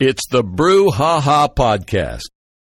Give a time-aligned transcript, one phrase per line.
[0.00, 2.22] It's the Brew Ha Ha Podcast.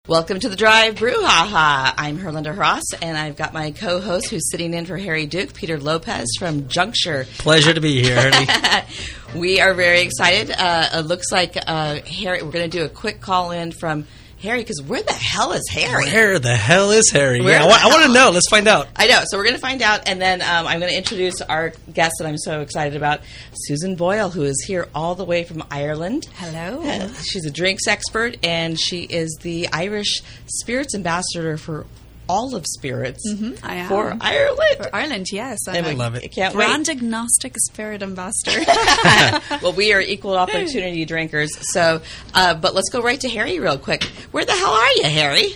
[0.06, 1.94] Welcome to the Drive Brew Ha Ha.
[1.98, 5.80] I'm Herlinda Ross, and I've got my co-host who's sitting in for Harry Duke, Peter
[5.80, 7.26] Lopez from Juncture.
[7.38, 8.86] Pleasure to be here, Harry.
[9.40, 10.52] we are very excited.
[10.52, 12.44] Uh, it looks like uh, Harry.
[12.44, 14.08] We're going to do a quick call in from
[14.42, 16.06] Harry because where the hell is Harry?
[16.06, 17.42] Where the hell is Harry?
[17.42, 18.32] Where yeah, I, I want to know.
[18.32, 18.88] Let's find out.
[18.96, 19.22] I know.
[19.26, 22.16] So we're going to find out, and then um, I'm going to introduce our guest
[22.20, 23.22] that I'm so excited about,
[23.54, 26.28] Susan Boyle, who is here all the way from Ireland.
[26.36, 26.82] Hello.
[26.82, 31.86] Uh, she's a drinks expert, and she is the Irish Spirits Ambassador for
[32.32, 33.24] Olive Spirits
[33.62, 33.90] I am.
[33.90, 34.78] for Ireland.
[34.78, 35.68] For Ireland, yes.
[35.68, 36.32] And I'm we a love it.
[36.32, 38.58] Can't brand agnostic spirit ambassador.
[38.58, 39.42] wait.
[39.62, 41.50] well, we are equal opportunity drinkers.
[41.74, 42.02] So,
[42.34, 44.04] uh, but let's go right to Harry real quick.
[44.32, 45.54] Where the hell are you, Harry?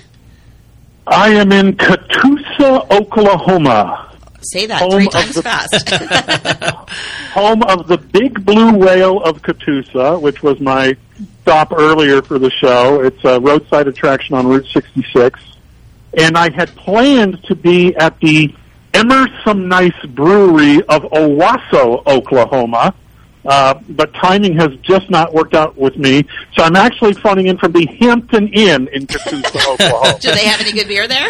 [1.08, 4.02] I am in Catoosa, Oklahoma,
[4.42, 5.90] Say that Home three of times the- fast.
[7.34, 10.96] home of the Big Blue Whale of Catoosa, which was my
[11.42, 13.02] stop earlier for the show.
[13.02, 15.40] It's a roadside attraction on Route 66.
[16.18, 18.54] And I had planned to be at the
[18.94, 22.94] Emerson Nice Brewery of Owasso, Oklahoma.
[23.46, 26.26] Uh, but timing has just not worked out with me.
[26.54, 30.18] So I'm actually phoning in from the Hampton Inn in Catoosa, Oklahoma.
[30.20, 31.30] Do they have any good beer there?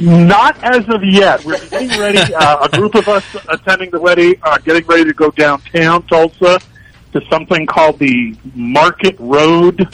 [0.00, 1.44] Not as of yet.
[1.44, 2.34] We're getting ready.
[2.34, 6.58] Uh, a group of us attending the wedding are getting ready to go downtown Tulsa
[7.12, 9.86] to something called the Market Road.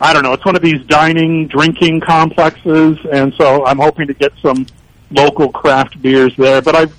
[0.00, 0.32] I don't know.
[0.32, 4.66] It's one of these dining, drinking complexes, and so I'm hoping to get some
[5.10, 6.62] local craft beers there.
[6.62, 6.94] But I've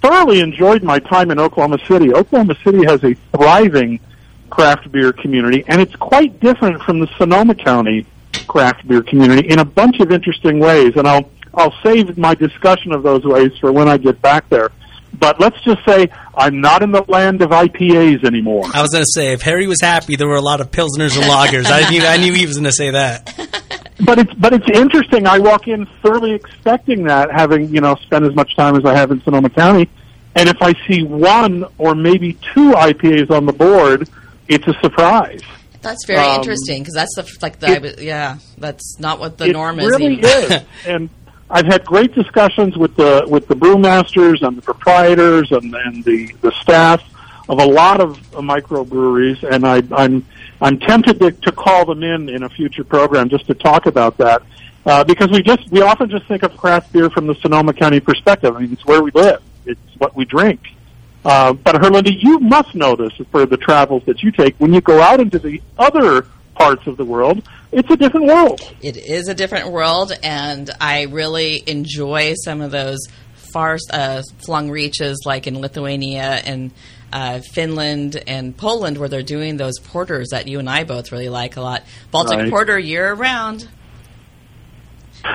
[0.00, 2.12] thoroughly enjoyed my time in Oklahoma City.
[2.12, 4.00] Oklahoma City has a thriving
[4.48, 8.06] craft beer community, and it's quite different from the Sonoma County
[8.48, 10.94] craft beer community in a bunch of interesting ways.
[10.96, 14.70] And I'll I'll save my discussion of those ways for when I get back there.
[15.18, 18.64] But let's just say I'm not in the land of IPAs anymore.
[18.72, 21.16] I was going to say, if Harry was happy, there were a lot of pilsners
[21.16, 21.66] and lagers.
[21.66, 23.34] I knew, I knew he was going to say that.
[24.02, 25.26] But it's but it's interesting.
[25.26, 28.94] I walk in thoroughly expecting that, having you know spent as much time as I
[28.94, 29.90] have in Sonoma County,
[30.34, 34.08] and if I see one or maybe two IPAs on the board,
[34.48, 35.42] it's a surprise.
[35.82, 38.38] That's very Um, interesting because that's the like the it- yeah.
[38.56, 39.86] That's not what the it norm is.
[39.90, 40.24] really even.
[40.24, 40.62] is.
[40.86, 41.10] And
[41.50, 46.32] I've had great discussions with the with the brewmasters and the proprietors and, and the
[46.40, 47.02] the staff
[47.48, 50.24] of a lot of microbreweries, and I, I'm
[50.60, 54.16] I'm tempted to, to call them in in a future program just to talk about
[54.18, 54.42] that.
[54.86, 57.98] Uh, because we just we often just think of craft beer from the Sonoma County
[57.98, 58.56] perspective.
[58.56, 59.42] I mean, it's where we live.
[59.66, 60.60] It's what we drink.
[61.24, 64.54] Uh, but Herlinda, you must know this for the travels that you take.
[64.56, 66.26] When you go out into the other
[66.60, 68.60] parts of the world, it's a different world.
[68.82, 72.98] It is a different world, and I really enjoy some of those
[73.52, 76.70] far uh, flung reaches, like in Lithuania and
[77.12, 81.28] uh, Finland and Poland, where they're doing those porters that you and I both really
[81.28, 81.82] like a lot.
[82.10, 82.50] Baltic Right.
[82.50, 83.68] Porter year round.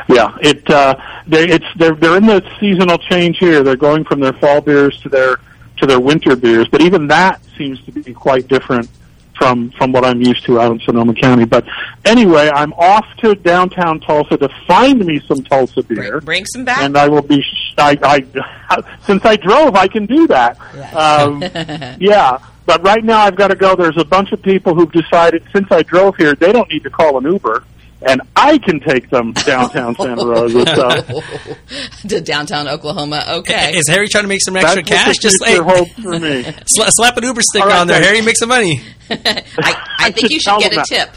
[0.10, 0.96] Yeah, it uh,
[1.28, 3.62] they it's they're they're in the seasonal change here.
[3.64, 5.38] They're going from their fall beers to their
[5.78, 8.90] to their winter beers, but even that seems to be quite different
[9.38, 11.46] from from what I'm used to out in Sonoma County.
[11.46, 11.66] But
[12.06, 16.66] anyway, I'm off to downtown Tulsa to find me some Tulsa beer, Bring, bring some
[16.66, 16.80] back.
[16.80, 17.42] and I will be.
[17.42, 20.58] sh- I, I since I drove, I can do that.
[20.96, 21.42] Um,
[22.00, 22.40] yeah.
[22.66, 23.76] But right now I've got to go.
[23.76, 26.90] There's a bunch of people who've decided since I drove here, they don't need to
[26.90, 27.64] call an Uber,
[28.02, 30.66] and I can take them downtown Santa Rosa.
[30.76, 33.24] So to downtown Oklahoma.
[33.40, 33.78] Okay.
[33.78, 35.18] Is Harry trying to make some extra what cash?
[35.18, 36.44] Just like, holds for me.
[36.78, 38.08] sla- slap an Uber stick All right, on there, thanks.
[38.12, 38.26] Harry.
[38.26, 38.82] Make some money.
[39.10, 41.10] I, I think you should get a tip.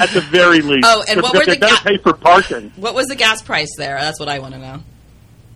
[0.00, 0.86] At the very least.
[0.88, 2.72] Oh, and what Because were the gotta ga- pay for parking?
[2.76, 3.96] what was the gas price there?
[4.00, 4.82] That's what I want to know.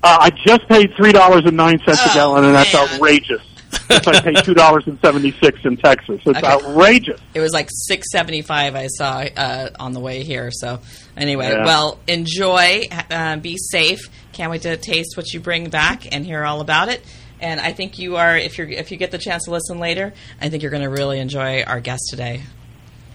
[0.04, 2.88] Uh, I just paid three dollars and nine cents Oh, a gallon, and that's man.
[2.88, 3.42] outrageous.
[3.88, 6.47] Since I paid two dollars and seventy six in Texas, it's Okay.
[6.47, 7.20] outrageous.
[7.34, 8.75] It was like six seventy five.
[8.75, 10.50] I saw uh, on the way here.
[10.53, 10.81] So
[11.16, 11.65] anyway, Yeah.
[11.65, 12.82] well, enjoy.
[13.10, 14.00] Uh, be safe.
[14.32, 17.03] Can't wait to taste what you bring back and hear all about it.
[17.41, 18.37] And I think you are.
[18.37, 20.84] If you are if you get the chance to listen later, I think you're going
[20.84, 22.42] to really enjoy our guest today.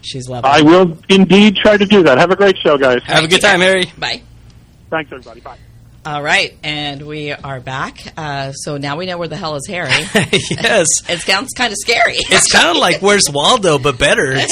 [0.01, 0.49] She's lovely.
[0.49, 2.17] I will indeed try to do that.
[2.17, 3.01] Have a great show, guys.
[3.03, 3.85] Have a good time, Harry.
[3.97, 4.21] Bye.
[4.89, 5.41] Thanks, everybody.
[5.41, 5.57] Bye.
[6.07, 8.13] All right, and we are back.
[8.15, 9.89] Uh, so now we know where the hell is Harry.
[10.13, 10.87] yes.
[11.09, 14.37] it sounds kind of scary It's kind of like Where's Waldo, but better.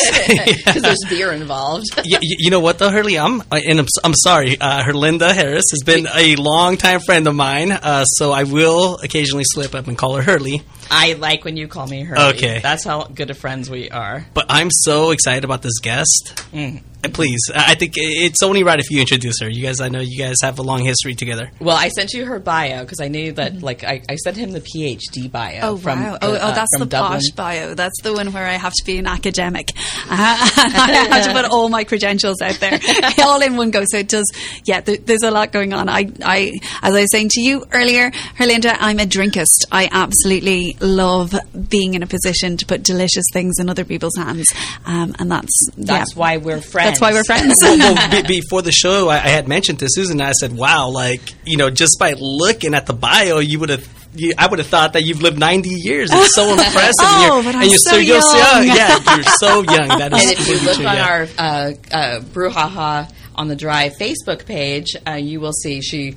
[0.66, 1.86] Because there's beer involved.
[2.04, 3.18] you, you know what though, Hurley?
[3.18, 4.60] I'm and I'm, I'm sorry.
[4.60, 9.46] Uh, Herlinda Heras has been a longtime friend of mine, uh, so I will occasionally
[9.46, 10.62] slip up and call her Hurley.
[10.92, 12.38] I like when you call me Herbie.
[12.38, 12.60] Okay.
[12.60, 14.26] That's how good of friends we are.
[14.34, 16.34] But I'm so excited about this guest.
[16.54, 16.82] Mm.
[17.04, 19.50] Uh, Please, I I think it's only right if you introduce her.
[19.50, 21.52] You guys, I know you guys have a long history together.
[21.60, 24.52] Well, I sent you her bio because I knew that, like, I, I sent him
[24.52, 25.60] the PhD bio.
[25.62, 26.14] Oh from, wow!
[26.14, 27.20] uh, Oh, oh, uh, that's from the Dublin.
[27.20, 27.74] posh bio.
[27.76, 29.70] That's the one where I have to be an academic.
[29.76, 32.80] Uh, I have to put all my credentials out there,
[33.24, 33.84] all in one go.
[33.86, 34.32] So it does.
[34.66, 35.90] Yeah, there, there's a lot going on.
[35.90, 39.66] I, I, as I was saying to you earlier, Herlinda, I'm a drinkist.
[39.72, 41.34] I absolutely love
[41.70, 44.48] being in a position to put delicious things in other people's hands,
[44.86, 46.20] um, and that's That's yeah.
[46.20, 46.90] why we're friends.
[46.90, 47.56] That's why we're friends.
[47.62, 50.22] well, well, be, before the show, I, I had mentioned to Susan.
[50.22, 53.88] I said, "Wow, like you know, just by looking at the bio, you would have."
[54.18, 56.10] You, I would have thought that you've lived 90 years.
[56.10, 56.94] It's so impressive.
[57.02, 58.68] Oh, and you're, but I'm and you're so you're young.
[58.78, 59.88] Yeah, you're so young.
[60.00, 61.06] That is And if you look true, on yeah.
[61.06, 66.16] our uh, uh, Brouhaha on the Drive Facebook page, uh, you will see she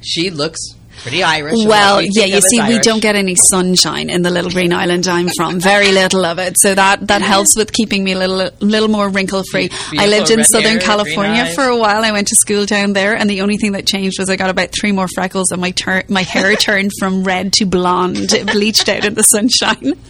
[0.00, 0.60] she looks
[1.02, 1.56] pretty Irish.
[1.64, 5.06] Well, we yeah, you see, we don't get any sunshine in the little green island
[5.08, 5.60] I'm from.
[5.60, 9.08] Very little of it, so that that helps with keeping me a little little more
[9.08, 9.70] wrinkle free.
[9.98, 12.04] I lived in Southern hair, California for a while.
[12.04, 14.50] I went to school down there, and the only thing that changed was I got
[14.50, 15.74] about three more freckles, and my
[16.08, 18.32] my hair turned from red to blonde.
[18.32, 19.94] It bleached out in the sunshine.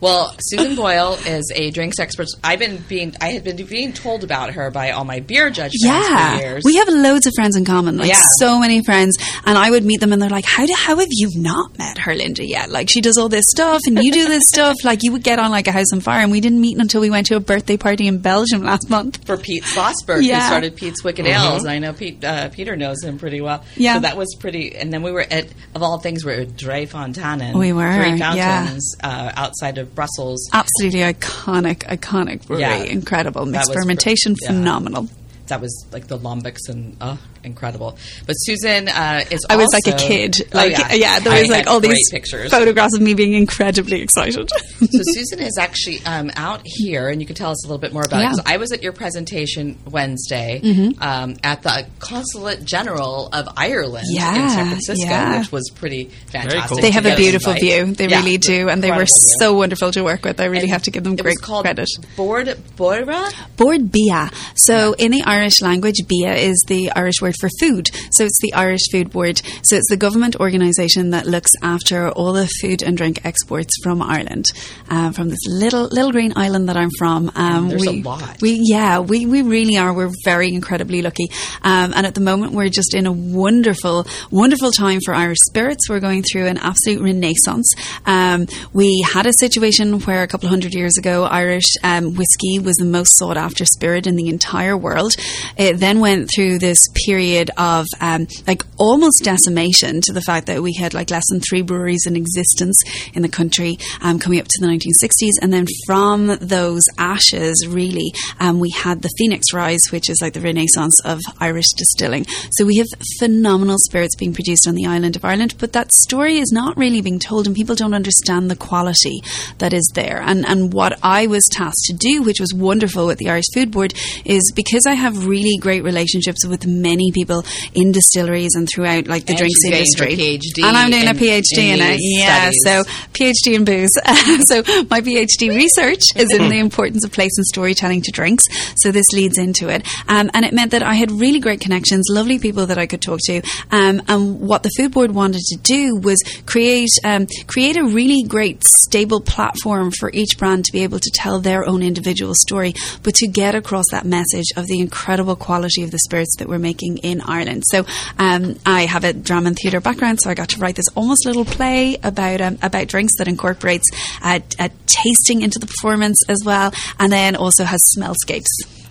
[0.00, 2.26] Well, Susan Boyle is a drinks expert.
[2.44, 5.72] I've been being I had been being told about her by all my beer judge
[5.82, 6.62] friends for Yeah, years.
[6.64, 8.20] we have loads of friends in common, like Yeah.
[8.40, 9.16] so many friends.
[9.44, 11.98] And I would meet them, and they're like, "How do, how have you not met
[11.98, 12.44] her, Linda?
[12.46, 12.70] Yet?
[12.70, 14.76] Like she does all this stuff, and you do this stuff.
[14.84, 17.00] Like you would get on like a house on fire." And we didn't meet until
[17.00, 19.24] we went to a birthday party in Belgium last month.
[19.26, 20.40] for Pete Slosberg, Yeah.
[20.40, 21.62] who started Pete's Wicked Ales.
[21.62, 23.64] And I know Pete, uh, Peter knows him pretty well.
[23.76, 23.94] Yeah.
[23.94, 24.74] So that was pretty.
[24.76, 27.54] And then we were at, of all things, we were at Drie Fonteinen.
[27.58, 28.64] We were, Three yeah.
[28.64, 30.48] Fountains uh, outside of Brussels.
[30.52, 32.62] Absolutely iconic, iconic brewery.
[32.62, 32.82] Yeah.
[32.84, 33.46] Incredible.
[33.46, 34.48] Mixed That was fermentation, pr- yeah.
[34.48, 35.08] phenomenal.
[35.46, 37.96] That was like the lambics and oh, incredible.
[38.26, 39.44] But Susan uh, is.
[39.48, 40.34] I was like a also- kid.
[40.52, 41.18] Oh, Like yeah.
[41.20, 42.50] there I was like all these pictures.
[42.50, 44.50] photographs of me being incredibly excited.
[44.50, 47.92] so Susan is actually um, out here, and you can tell us a little bit
[47.92, 48.26] more about Yeah.
[48.26, 48.34] Mm-hmm.
[48.40, 48.42] it.
[48.44, 50.60] 'cause I was at your presentation Wednesday
[51.00, 55.38] um, at the Consulate General of Ireland in San Francisco, yeah.
[55.38, 56.68] which was pretty fantastic.
[56.68, 56.78] cool.
[56.80, 57.84] they have a beautiful invited.
[57.86, 57.94] view.
[57.94, 59.36] They Yeah, really do, and they were incredible view.
[59.40, 60.40] so wonderful to work with.
[60.40, 61.88] I really And have to give them it great was called credit.
[62.16, 63.32] Board Boira.
[63.56, 64.30] Bord Bia.
[64.56, 67.88] So in the Irish language, Bia is the Irish word for food.
[68.10, 69.40] So it's the Irish Food Board.
[69.62, 74.02] So it's the government organisation that looks after all the food and drink exports from
[74.02, 74.46] Ireland,
[74.88, 77.30] um, from this little little green island that I'm from.
[77.34, 78.40] Um, there's a we, lot.
[78.40, 79.92] We yeah, we we really are.
[79.92, 81.28] We're very incredibly lucky.
[81.62, 85.88] Um, and at the moment, we're just in a wonderful wonderful time for Irish spirits.
[85.88, 87.72] We're going through an absolute renaissance.
[88.04, 92.58] Um, we had a situation where a couple of hundred years ago, Irish um, whiskey
[92.58, 95.12] was the most sought after spirit in the entire world.
[95.56, 97.25] It then went through this period
[97.56, 101.62] of um, like almost decimation to the fact that we had like less than three
[101.62, 102.80] breweries in existence
[103.14, 105.42] in the country um, coming up to the 1960s.
[105.42, 110.34] And then from those ashes, really, um, we had the Phoenix Rise, which is like
[110.34, 112.26] the renaissance of Irish distilling.
[112.52, 112.86] So we have
[113.18, 117.00] phenomenal spirits being produced on the island of Ireland, but that story is not really
[117.00, 119.20] being told, and people don't understand the quality
[119.58, 120.20] that is there.
[120.20, 123.70] And and what I was tasked to do, which was wonderful with the Irish Food
[123.70, 123.94] Board,
[124.24, 129.24] is because I have really great relationships with many people in distilleries and throughout like
[129.24, 130.38] the And drinks she's getting her industry.
[130.62, 131.98] PhD and I'm doing in- a PhD in, in it.
[132.00, 132.84] Yeah, so
[133.14, 133.90] PhD in booze.
[134.46, 138.44] so my PhD research is in the importance of place and storytelling to drinks.
[138.82, 142.06] So this leads into it, um, and it meant that I had really great connections,
[142.10, 143.42] lovely people that I could talk to.
[143.70, 148.22] Um, and what the food board wanted to do was create um, create a really
[148.22, 152.74] great stable platform for each brand to be able to tell their own individual story,
[153.02, 156.58] but to get across that message of the incredible quality of the spirits that we're
[156.58, 157.64] making in Ireland.
[157.66, 157.84] So
[158.18, 161.26] um, I have a drama and theatre background, so I got to write this almost
[161.26, 163.86] little play about um, about drinks that incorporates
[164.24, 168.46] a, a tasting into the performance as well, and then also has smellscapes.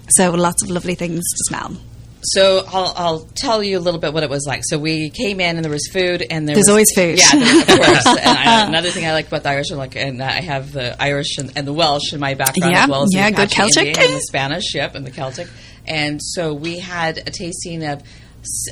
[0.10, 1.78] So lots of lovely things to smell.
[2.28, 4.62] So I'll, I'll tell you a little bit what it was like.
[4.66, 7.20] So we came in and there was food and there There's was, always food.
[7.20, 8.06] Yeah, of course.
[8.08, 11.02] and I, another thing I like about the Irish, are like, and I have the
[11.02, 13.52] Irish and, and the Welsh in my background Yeah, as well as yeah, the good
[13.52, 13.98] Celtic.
[14.00, 15.48] And the Spanish, yep, and the Celtic.
[15.88, 18.04] And so we had a tasting of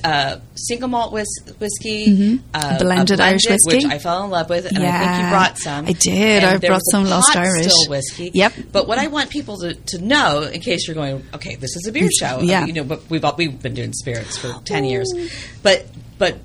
[0.03, 1.25] uh, single malt whis-
[1.57, 2.77] whiskey, uh, Mm-hmm.
[2.77, 3.77] Blended Irish whiskey.
[3.77, 5.85] which I fell in love with, and I think you brought some.
[5.87, 6.43] I did.
[6.43, 7.71] I brought some Lost pot Irish.
[7.71, 8.29] still whiskey.
[8.35, 8.53] Yep.
[8.71, 11.87] But what I want people to, to know, in case you're going, okay, this is
[11.87, 12.41] a beer show.
[12.41, 12.65] Yeah.
[12.67, 15.11] You know, but we've all, we've been doing spirits for ten years,
[15.63, 15.87] but
[16.19, 16.37] but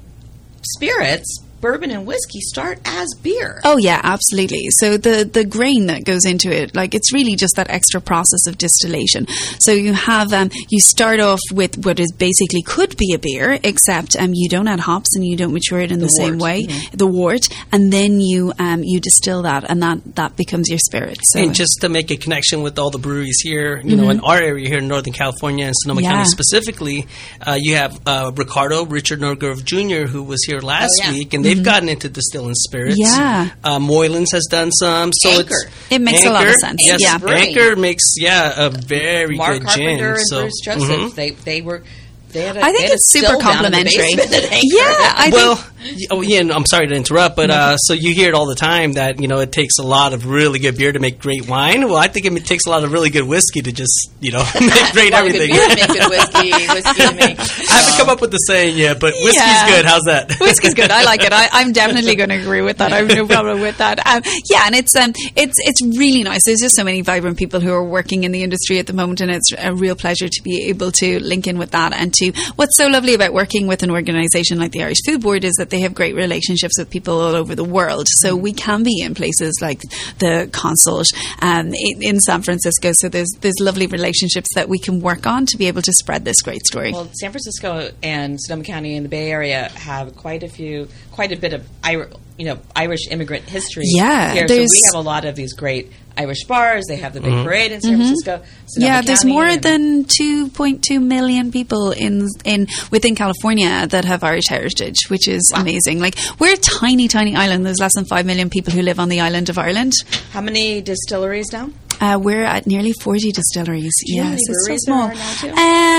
[0.62, 3.60] spirits bourbon and whiskey start as beer.
[3.64, 4.66] Oh yeah, absolutely.
[4.80, 8.46] So the the grain that goes into it, like it's really just that extra process
[8.46, 9.26] of distillation.
[9.58, 13.58] So you have um, you start off with what is basically could be a beer,
[13.62, 16.42] except um, you don't add hops and you don't mature it in the, same wort.
[16.42, 20.78] way, the wort, and then you um, you distill that, and that that becomes your
[20.78, 21.18] spirit.
[21.22, 24.20] So And just to make a connection with all the breweries here, you know, in
[24.20, 26.12] our area here in Northern California and Sonoma Yeah.
[26.12, 27.06] County specifically,
[27.46, 31.12] uh, you have uh, Ricardo Richard Norgrove Jr., who was here last Oh, yeah.
[31.12, 32.96] week, and they've gotten into distilling spirits.
[32.98, 33.50] Yeah.
[33.64, 35.10] uh, Moylan's has done some.
[35.12, 35.54] So Anchor.
[35.54, 36.80] it's It makes a lot of sense.
[36.84, 37.18] Yes, Yeah.
[37.18, 37.36] Brewing.
[37.56, 40.04] Anchor makes yeah a very Mark good Carpenter gin.
[40.14, 41.14] and so, Bruce Joseph, mhm.
[41.14, 41.82] they they were.
[42.32, 44.16] They had a, I they think had a it's super still down in the complimentary.
[44.16, 44.58] basement at Anchor.
[44.78, 44.84] Yeah,
[45.16, 48.28] I well, think y- oh, yeah, I'm sorry to interrupt, but uh, so you hear
[48.28, 50.92] it all the time that you know it takes a lot of really good beer
[50.92, 51.86] to make great wine.
[51.88, 54.44] Well, I think it takes a lot of really good whiskey to just you know
[54.60, 55.50] make great Well, good everything.
[55.52, 57.38] beer to make good whiskey, whiskey to make.
[57.40, 59.68] I haven't come up with the saying yet, but whiskey's Yeah.
[59.68, 59.84] good.
[59.86, 60.36] How's that?
[60.40, 60.90] Whiskey's good.
[60.90, 61.32] I like it.
[61.32, 62.92] I, I'm definitely going to agree with that.
[62.92, 64.04] I have no problem with that.
[64.06, 66.40] Um, yeah, and it's um, it's it's really nice.
[66.44, 69.20] There's just so many vibrant people who are working in the industry at the moment,
[69.20, 71.92] and it's a real pleasure to be able to link in with that.
[71.94, 75.44] And to what's so lovely about working with an organisation like the Irish Food Board
[75.44, 78.06] is that they have great relationships with people all over the world.
[78.08, 79.80] So we can be in places like
[80.18, 81.08] the Consult
[81.40, 82.92] um, in, in San Francisco.
[82.94, 86.24] So there's there's lovely relationships that we can work on to be able to spread
[86.24, 86.92] this great story.
[86.92, 91.32] Well, San Francisco and Sonoma County and the Bay Area have quite a few, quite
[91.32, 93.84] a bit of Ir- you know Irish immigrant history.
[93.86, 94.48] Yeah, here.
[94.48, 96.84] so we have a lot of these great Irish bars.
[96.88, 98.42] They have the big parade in San Francisco.
[98.66, 98.82] Sonoma Mm-hmm.
[98.82, 104.48] yeah, there's County more than 2.2 million people in in within California that have Irish
[104.48, 106.00] heritage, which is amazing.
[106.00, 107.66] Like we're a tiny, tiny island.
[107.66, 109.92] There's less than five million people who live on the island of Ireland.
[110.32, 111.70] how many distilleries now?
[112.00, 113.92] Uh, we're at nearly 40 distilleries.
[114.06, 115.08] you know how Yes, it's so small.
[115.08, 115.48] there are now, too?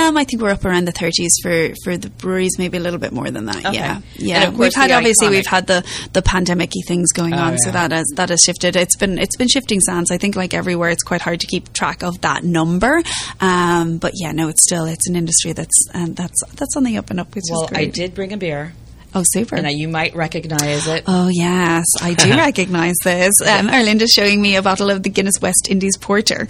[0.10, 3.00] Um, I think we're up around the 30s for, for the breweries, maybe a little
[3.00, 3.66] bit more than that.
[3.66, 3.76] Okay.
[3.76, 4.50] Yeah, yeah.
[4.50, 7.88] We've had obviously iconic- we've had the the pandemic-y things going on, so yeah.
[7.88, 8.76] that has that has shifted.
[8.76, 10.10] It's been it's been shifting sands.
[10.12, 13.02] I think like everywhere, it's quite hard to keep track of that number.
[13.42, 16.98] Um, but yeah, no, it's still it's an industry that's um, that's that's on the
[16.98, 18.74] up and up, which Well, is I did bring a beer,
[19.16, 19.56] Oh, super.
[19.56, 21.04] and I, you might recognize it.
[21.08, 23.34] Oh yes, I do recognise this.
[23.42, 26.48] Um, Herlinda's showing me a bottle of the Guinness West Indies Porter.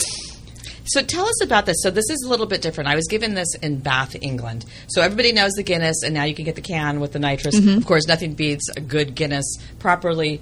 [0.86, 1.78] So tell us about this.
[1.84, 2.90] So this is a little bit different.
[2.90, 4.66] I was given this in Bath, England.
[4.88, 7.60] So everybody knows the Guinness, and now you can get the can with the nitrous.
[7.60, 7.78] Mm-hmm.
[7.78, 9.46] Of course, nothing beats a good Guinness
[9.78, 10.42] properly,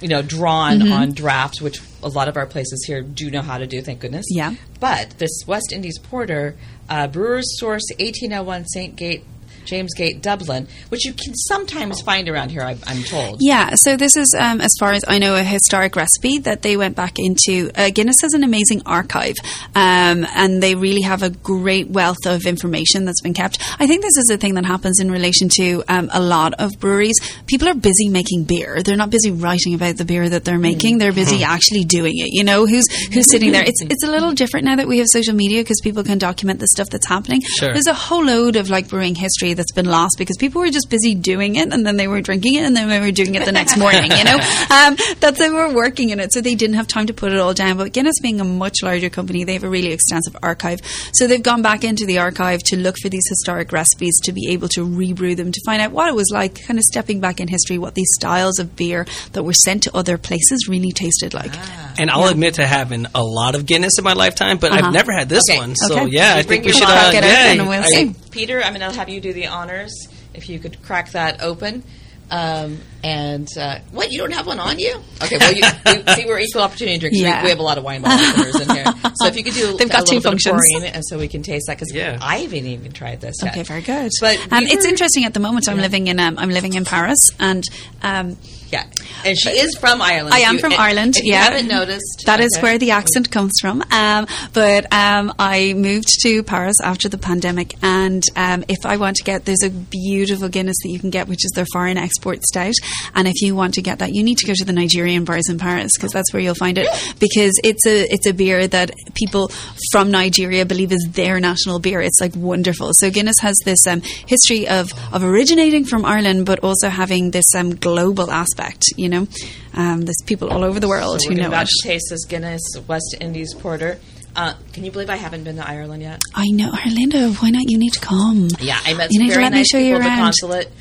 [0.00, 0.92] you know, drawn Mm-hmm.
[0.92, 3.82] on draft, which a lot of our places here do know how to do.
[3.82, 4.26] Thank goodness.
[4.30, 4.54] Yeah.
[4.78, 6.54] But this West Indies Porter,
[6.88, 8.94] uh, Brewers Source, 1801 St.
[8.96, 9.24] Gate.
[9.64, 13.38] James Gate, Dublin, which you can sometimes find around here, I, I'm told.
[13.40, 16.76] Yeah, so this is, um, as far as I know, a historic recipe that they
[16.76, 17.70] went back into.
[17.74, 19.34] Uh, Guinness has an amazing archive,
[19.74, 23.58] um, and they really have a great wealth of information that's been kept.
[23.80, 26.78] I think this is a thing that happens in relation to um, a lot of
[26.78, 27.16] breweries.
[27.46, 30.98] People are busy making beer; they're not busy writing about the beer that they're making.
[30.98, 32.28] They're busy actually doing it.
[32.32, 33.64] You know, who's who's sitting there?
[33.64, 36.60] It's it's a little different now that we have social media because people can document
[36.60, 37.40] the stuff that's happening.
[37.58, 37.72] Sure.
[37.72, 40.90] There's a whole load of like brewing history that's been lost because people were just
[40.90, 43.44] busy doing it and then they were drinking it and then they were doing it
[43.44, 44.38] the next morning, you know?
[44.74, 46.32] Um, that's they were working in it.
[46.32, 47.76] So they didn't have time to put it all down.
[47.76, 50.80] But Guinness being a much larger company, they have a really extensive archive.
[51.12, 54.48] So they've gone back into the archive to look for these historic recipes to be
[54.50, 57.40] able to rebrew them, to find out what it was like, kind of stepping back
[57.40, 61.34] in history, what these styles of beer that were sent to other places really tasted
[61.34, 61.52] like.
[61.98, 64.86] And I'll admit to having a lot of Guinness in my lifetime, but Uh-huh.
[64.88, 65.58] I've never had this Okay.
[65.58, 65.76] one.
[65.76, 66.08] So Okay.
[66.10, 66.82] yeah, I think we should.
[66.82, 67.08] bottle.
[67.10, 68.14] Uh, Get it, yeah, and we'll I- see.
[68.32, 70.08] Peter, I'm going to have you do the honors.
[70.34, 71.82] If you could crack that open.
[72.30, 74.10] Um, and uh, what?
[74.10, 74.96] You don't have one on you?
[75.22, 75.36] Okay.
[75.36, 75.62] Well, you,
[76.06, 77.20] we, see, we're equal opportunity drinkers.
[77.20, 77.40] Yeah.
[77.40, 78.84] We, we have a lot of wine bottle openers in here.
[79.16, 80.60] So if you could do They've got a two functions.
[80.70, 82.18] pouring, and so we can taste that because Yeah.
[82.20, 83.52] I haven't even tried this yet.
[83.52, 84.10] Okay, very good.
[84.20, 85.68] But um, we it's interesting at the moment.
[85.68, 87.62] I'm living in um, I'm living in Paris, and
[88.02, 88.36] um,
[88.74, 88.86] Yeah,
[89.24, 90.34] and she is from Ireland.
[90.34, 91.14] I am you- from Ireland.
[91.16, 92.62] If yeah, you haven't noticed, that is okay.
[92.62, 93.84] where the accent comes from.
[93.92, 99.16] Um, but um, I moved to Paris after the pandemic, and um, if I want
[99.18, 102.42] to get, there's a beautiful Guinness that you can get, which is their foreign export
[102.42, 102.74] stout.
[103.14, 105.48] And if you want to get that, you need to go to the Nigerian bars
[105.48, 106.88] in Paris because that's where you'll find it.
[107.20, 109.50] Because it's a it's a beer that people
[109.92, 112.00] from Nigeria believe is their national beer.
[112.00, 112.90] It's like wonderful.
[112.94, 117.46] So Guinness has this um, history of of originating from Ireland, but also having this
[117.54, 118.63] um, global aspect.
[118.96, 119.28] You know,
[119.74, 121.68] um, there's people all over the world So who know about it.
[121.82, 123.98] to taste this Guinness West Indies Porter.
[124.36, 126.20] Uh, can you believe I haven't been to Ireland yet?
[126.34, 127.32] I know, Orlando.
[127.34, 127.70] Why not?
[127.70, 128.48] You need to come.
[128.58, 130.72] Yeah, I met You some very nice show people you at the consulate,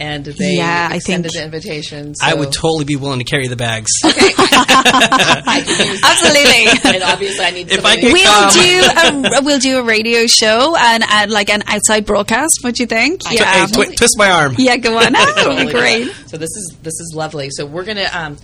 [0.00, 2.14] and they Yeah, I extended think- the invitation.
[2.22, 3.90] I would totally be willing to carry the bags.
[4.02, 6.18] I could use that.
[6.82, 6.94] Absolutely.
[6.94, 10.26] and obviously, I need If I somebody- could- We'll do a we'll do a radio
[10.26, 12.58] show and, and like an outside broadcast.
[12.62, 13.20] What do you think?
[13.22, 14.54] Tw- hey, twi- twist my arm.
[14.58, 15.12] yeah, go on.
[15.12, 16.12] That would Totally be do great.
[16.26, 17.48] So this is this is lovely.
[17.50, 18.36] So we're gonna um,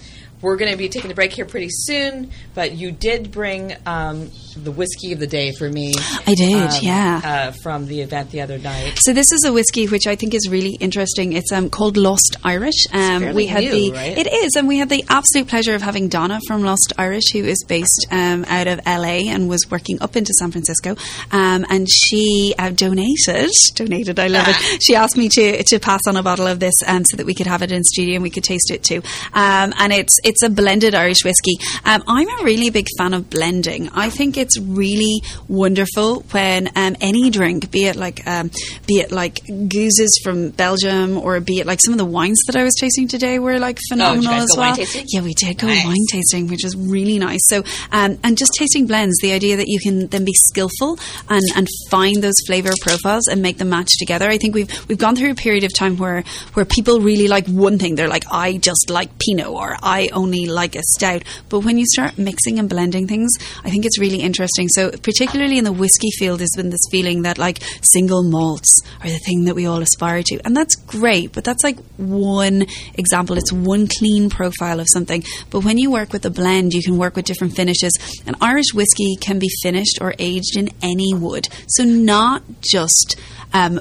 [0.42, 2.30] we're gonna be taking a break here pretty soon.
[2.54, 5.94] But you did bring um, the whiskey of the day for me.
[6.26, 7.20] I did, um, yeah.
[7.24, 8.94] uh, from the event the other night.
[8.96, 11.32] So this is a whiskey which I think is really interesting.
[11.32, 12.86] It's um, called Lost Irish.
[12.92, 14.18] Um, we had new, the right?
[14.18, 17.44] it is, and we had the absolute pleasure of having Donna from Lost Irish, who
[17.44, 20.96] is based um, out of LA and was working up into San Francisco.
[21.32, 24.18] Um, and she uh, donated, donated.
[24.18, 24.56] I love it.
[24.86, 27.46] She asked me to to pass on a bottle of this so that we could
[27.46, 29.02] have it in studio and we could taste it too.
[29.32, 31.56] Um, and it's it's a blended Irish whiskey.
[31.84, 33.88] Um, I'm a really big fan of blending.
[33.94, 38.50] I think it's really wonderful when um, any drink, be it like um,
[38.86, 42.56] be it like gueuzes from Belgium or be it like some of the wines that
[42.56, 44.76] I was tasting today were like phenomenal guys as well.
[45.12, 45.84] Yeah, we did go Nice.
[45.84, 47.40] wine tasting, which is really nice.
[47.46, 51.42] So, um, and just tasting blends, the idea that you can then be skillful and,
[51.54, 54.28] and find those flavor profiles and make them match together.
[54.28, 56.22] I think we've we've gone through a period of time where
[56.54, 57.94] where people really like one thing.
[57.94, 61.22] They're like, I just like Pinot or I only like a stout.
[61.48, 63.30] But when you start mixing and blending things,
[63.64, 64.68] I think it's really interesting.
[64.68, 69.08] So, particularly in the whiskey field, there's been this feeling that like single malts are
[69.08, 71.32] the thing that we all aspire to, and that's great.
[71.32, 73.36] But that's like one example.
[73.38, 75.22] It's one clean profile of something.
[75.50, 77.92] But when you work with a blend, you can work with different finishes.
[78.26, 81.48] And Irish whiskey can be finished or aged in any wood.
[81.68, 83.16] So not just
[83.52, 83.80] um,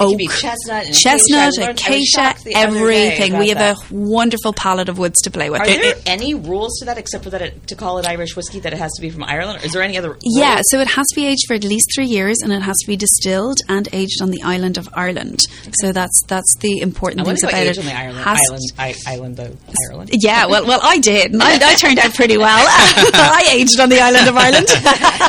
[0.00, 1.60] oak, chestnut chestnut, acacia.
[1.60, 3.38] I learned- I was acacia, shocked the other day everything.
[3.38, 5.57] We have about a wonderful palette of woods to play with.
[5.60, 8.60] Are there any rules to that except for that it, to call it Irish whiskey
[8.60, 9.62] that it has to be from Ireland?
[9.62, 10.16] Or is there any other?
[10.22, 12.76] Yeah, so it has to be aged for at least three years, and it has
[12.82, 15.40] to be distilled and aged on the island of Ireland.
[15.80, 17.80] So that's that's the important I wonder things about age it.
[17.80, 19.56] on the Ireland, Has island, I, island though,
[19.90, 20.10] Ireland.
[20.12, 21.34] Yeah, well, well, I did.
[21.40, 22.64] I, I turned out pretty well.
[22.68, 24.66] I aged on the island of Ireland.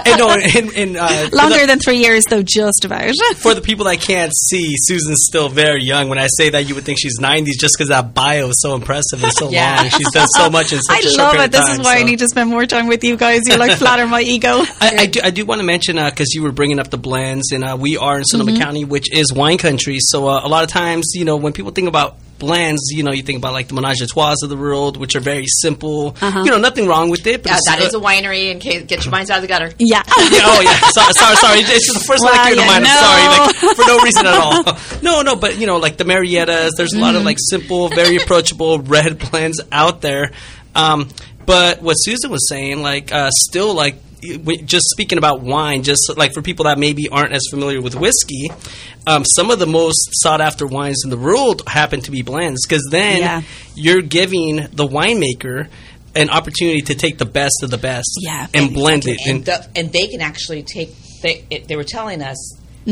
[0.05, 3.12] And no, in, in, uh, Longer the- than three years, though, just about.
[3.36, 6.09] For the people that can't see, Susan's still very young.
[6.09, 8.75] When I say that, you would think she's 90s just because that bio is so
[8.75, 9.75] impressive and so Yeah.
[9.81, 9.89] long.
[9.89, 11.51] She's done so much in such I a short love it.
[11.51, 13.41] This is why I need to spend more time with you guys.
[13.45, 14.63] You like flatter my ego.
[14.81, 17.51] I, I do, I do want to mention because you were bringing up the blends,
[17.51, 18.61] and uh, we are in Sonoma Mm-hmm.
[18.61, 19.97] County, which is wine country.
[19.99, 23.12] So uh, a lot of times, you know, when people think about blends, you know,
[23.12, 26.15] you think about like the Menage a Trois of the world, which are very simple.
[26.22, 26.43] Uh-huh.
[26.43, 27.43] You know, nothing wrong with it.
[27.43, 28.50] But Yeah, it's, that uh, is a winery.
[28.51, 29.72] In case, get your minds out of the gutter.
[29.77, 30.01] Yeah.
[30.08, 30.79] yeah, oh yeah.
[30.91, 31.60] Sorry, sorry, sorry.
[31.60, 32.84] It's just the first one Well, that came to mind.
[32.84, 32.89] know.
[32.89, 35.01] I'm sorry, like for no reason at all.
[35.03, 36.72] No, no, but you know, like the Mariettas.
[36.77, 40.31] There's a lot of like simple, very approachable red blends out there.
[40.75, 41.10] Um,
[41.46, 43.96] but what Susan was saying, like, uh, still like.
[44.21, 47.95] W- Just speaking about wine, just like for people that maybe aren't as familiar with
[47.95, 48.49] whiskey,
[49.07, 52.65] um, some of the most sought after wines in the world happen to be blends
[52.67, 53.41] because then Yeah.
[53.75, 55.67] you're giving the winemaker
[56.15, 59.17] an opportunity to take the best of the best Yeah, and blend it.
[59.27, 60.89] and, the, and they can actually take.
[61.21, 62.38] They it, they were telling us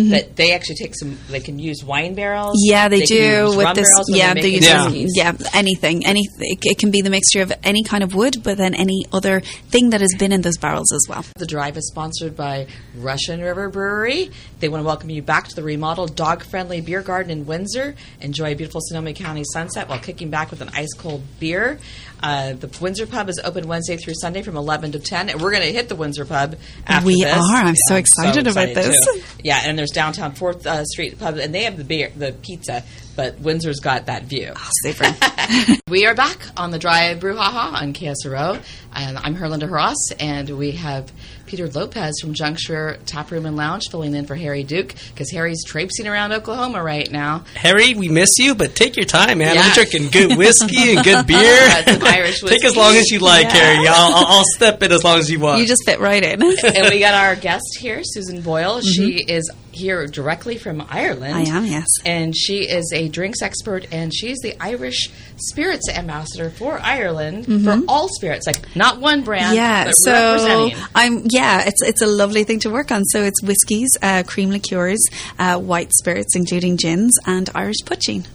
[0.10, 1.18] that they actually take some.
[1.30, 2.56] They can use wine barrels.
[2.58, 2.72] Mm-hmm.
[2.72, 3.88] Yeah, they, can do with this.
[3.90, 4.92] barrels Yeah, they use Yeah.
[4.92, 6.06] yeah anything.
[6.06, 9.06] Any it, it can be the mixture of any kind of wood, but then any
[9.12, 11.26] other thing that has been in those barrels as well.
[11.36, 14.32] The drive is sponsored by Russian River Brewery.
[14.60, 17.96] They want to welcome you back to the remodeled dog friendly beer garden in Windsor.
[18.22, 21.80] Enjoy a beautiful Sonoma County sunset while kicking back with an ice cold beer.
[22.22, 25.52] Uh, the Windsor Pub is open Wednesday through Sunday from 11 to 10, and we're
[25.52, 27.36] going to hit the Windsor Pub after We this.
[27.36, 27.56] are.
[27.56, 28.96] I'm so excited about this.
[29.06, 29.22] too.
[29.44, 32.84] Yeah, and there's downtown Fourth uh, Street Pub, and they have the beer, the pizza,
[33.16, 34.54] but Windsor's got that view.
[34.84, 35.06] Super.
[35.88, 38.62] We are back on the Drive Brouhaha on KSRO.
[38.94, 41.10] And I'm Herlinda Heras, and we have
[41.48, 45.64] Peter Lopez from Juncture Tap Room and Lounge filling in for Harry Duke because Harry's
[45.66, 47.46] traipsing around Oklahoma right now.
[47.56, 49.56] Harry, we miss you, but take your time, man.
[49.56, 49.62] Yeah.
[49.62, 51.40] I'm drinking good whiskey and good beer.
[51.40, 53.52] Oh, that's some Irish take as long as you like, Yeah.
[53.52, 53.88] Harry.
[53.88, 55.62] I'll, I'll, I'll step in as long as you want.
[55.62, 56.42] you just fit right in.
[56.42, 58.82] and we got our guest here, Susan Boyle.
[58.82, 59.30] She mm-hmm.
[59.30, 61.36] is here directly from Ireland.
[61.36, 61.86] I am, yes.
[62.06, 67.82] And she is a drinks expert, and she's the Irish spirits ambassador for Ireland for
[67.88, 70.72] all spirits, like not one brand, Yeah, so.
[70.96, 73.04] I'm yeah, it's it's a lovely thing to work on.
[73.06, 75.04] So it's whiskies, uh, cream liqueurs,
[75.40, 78.26] uh, white spirits, including gins, and Irish poitín.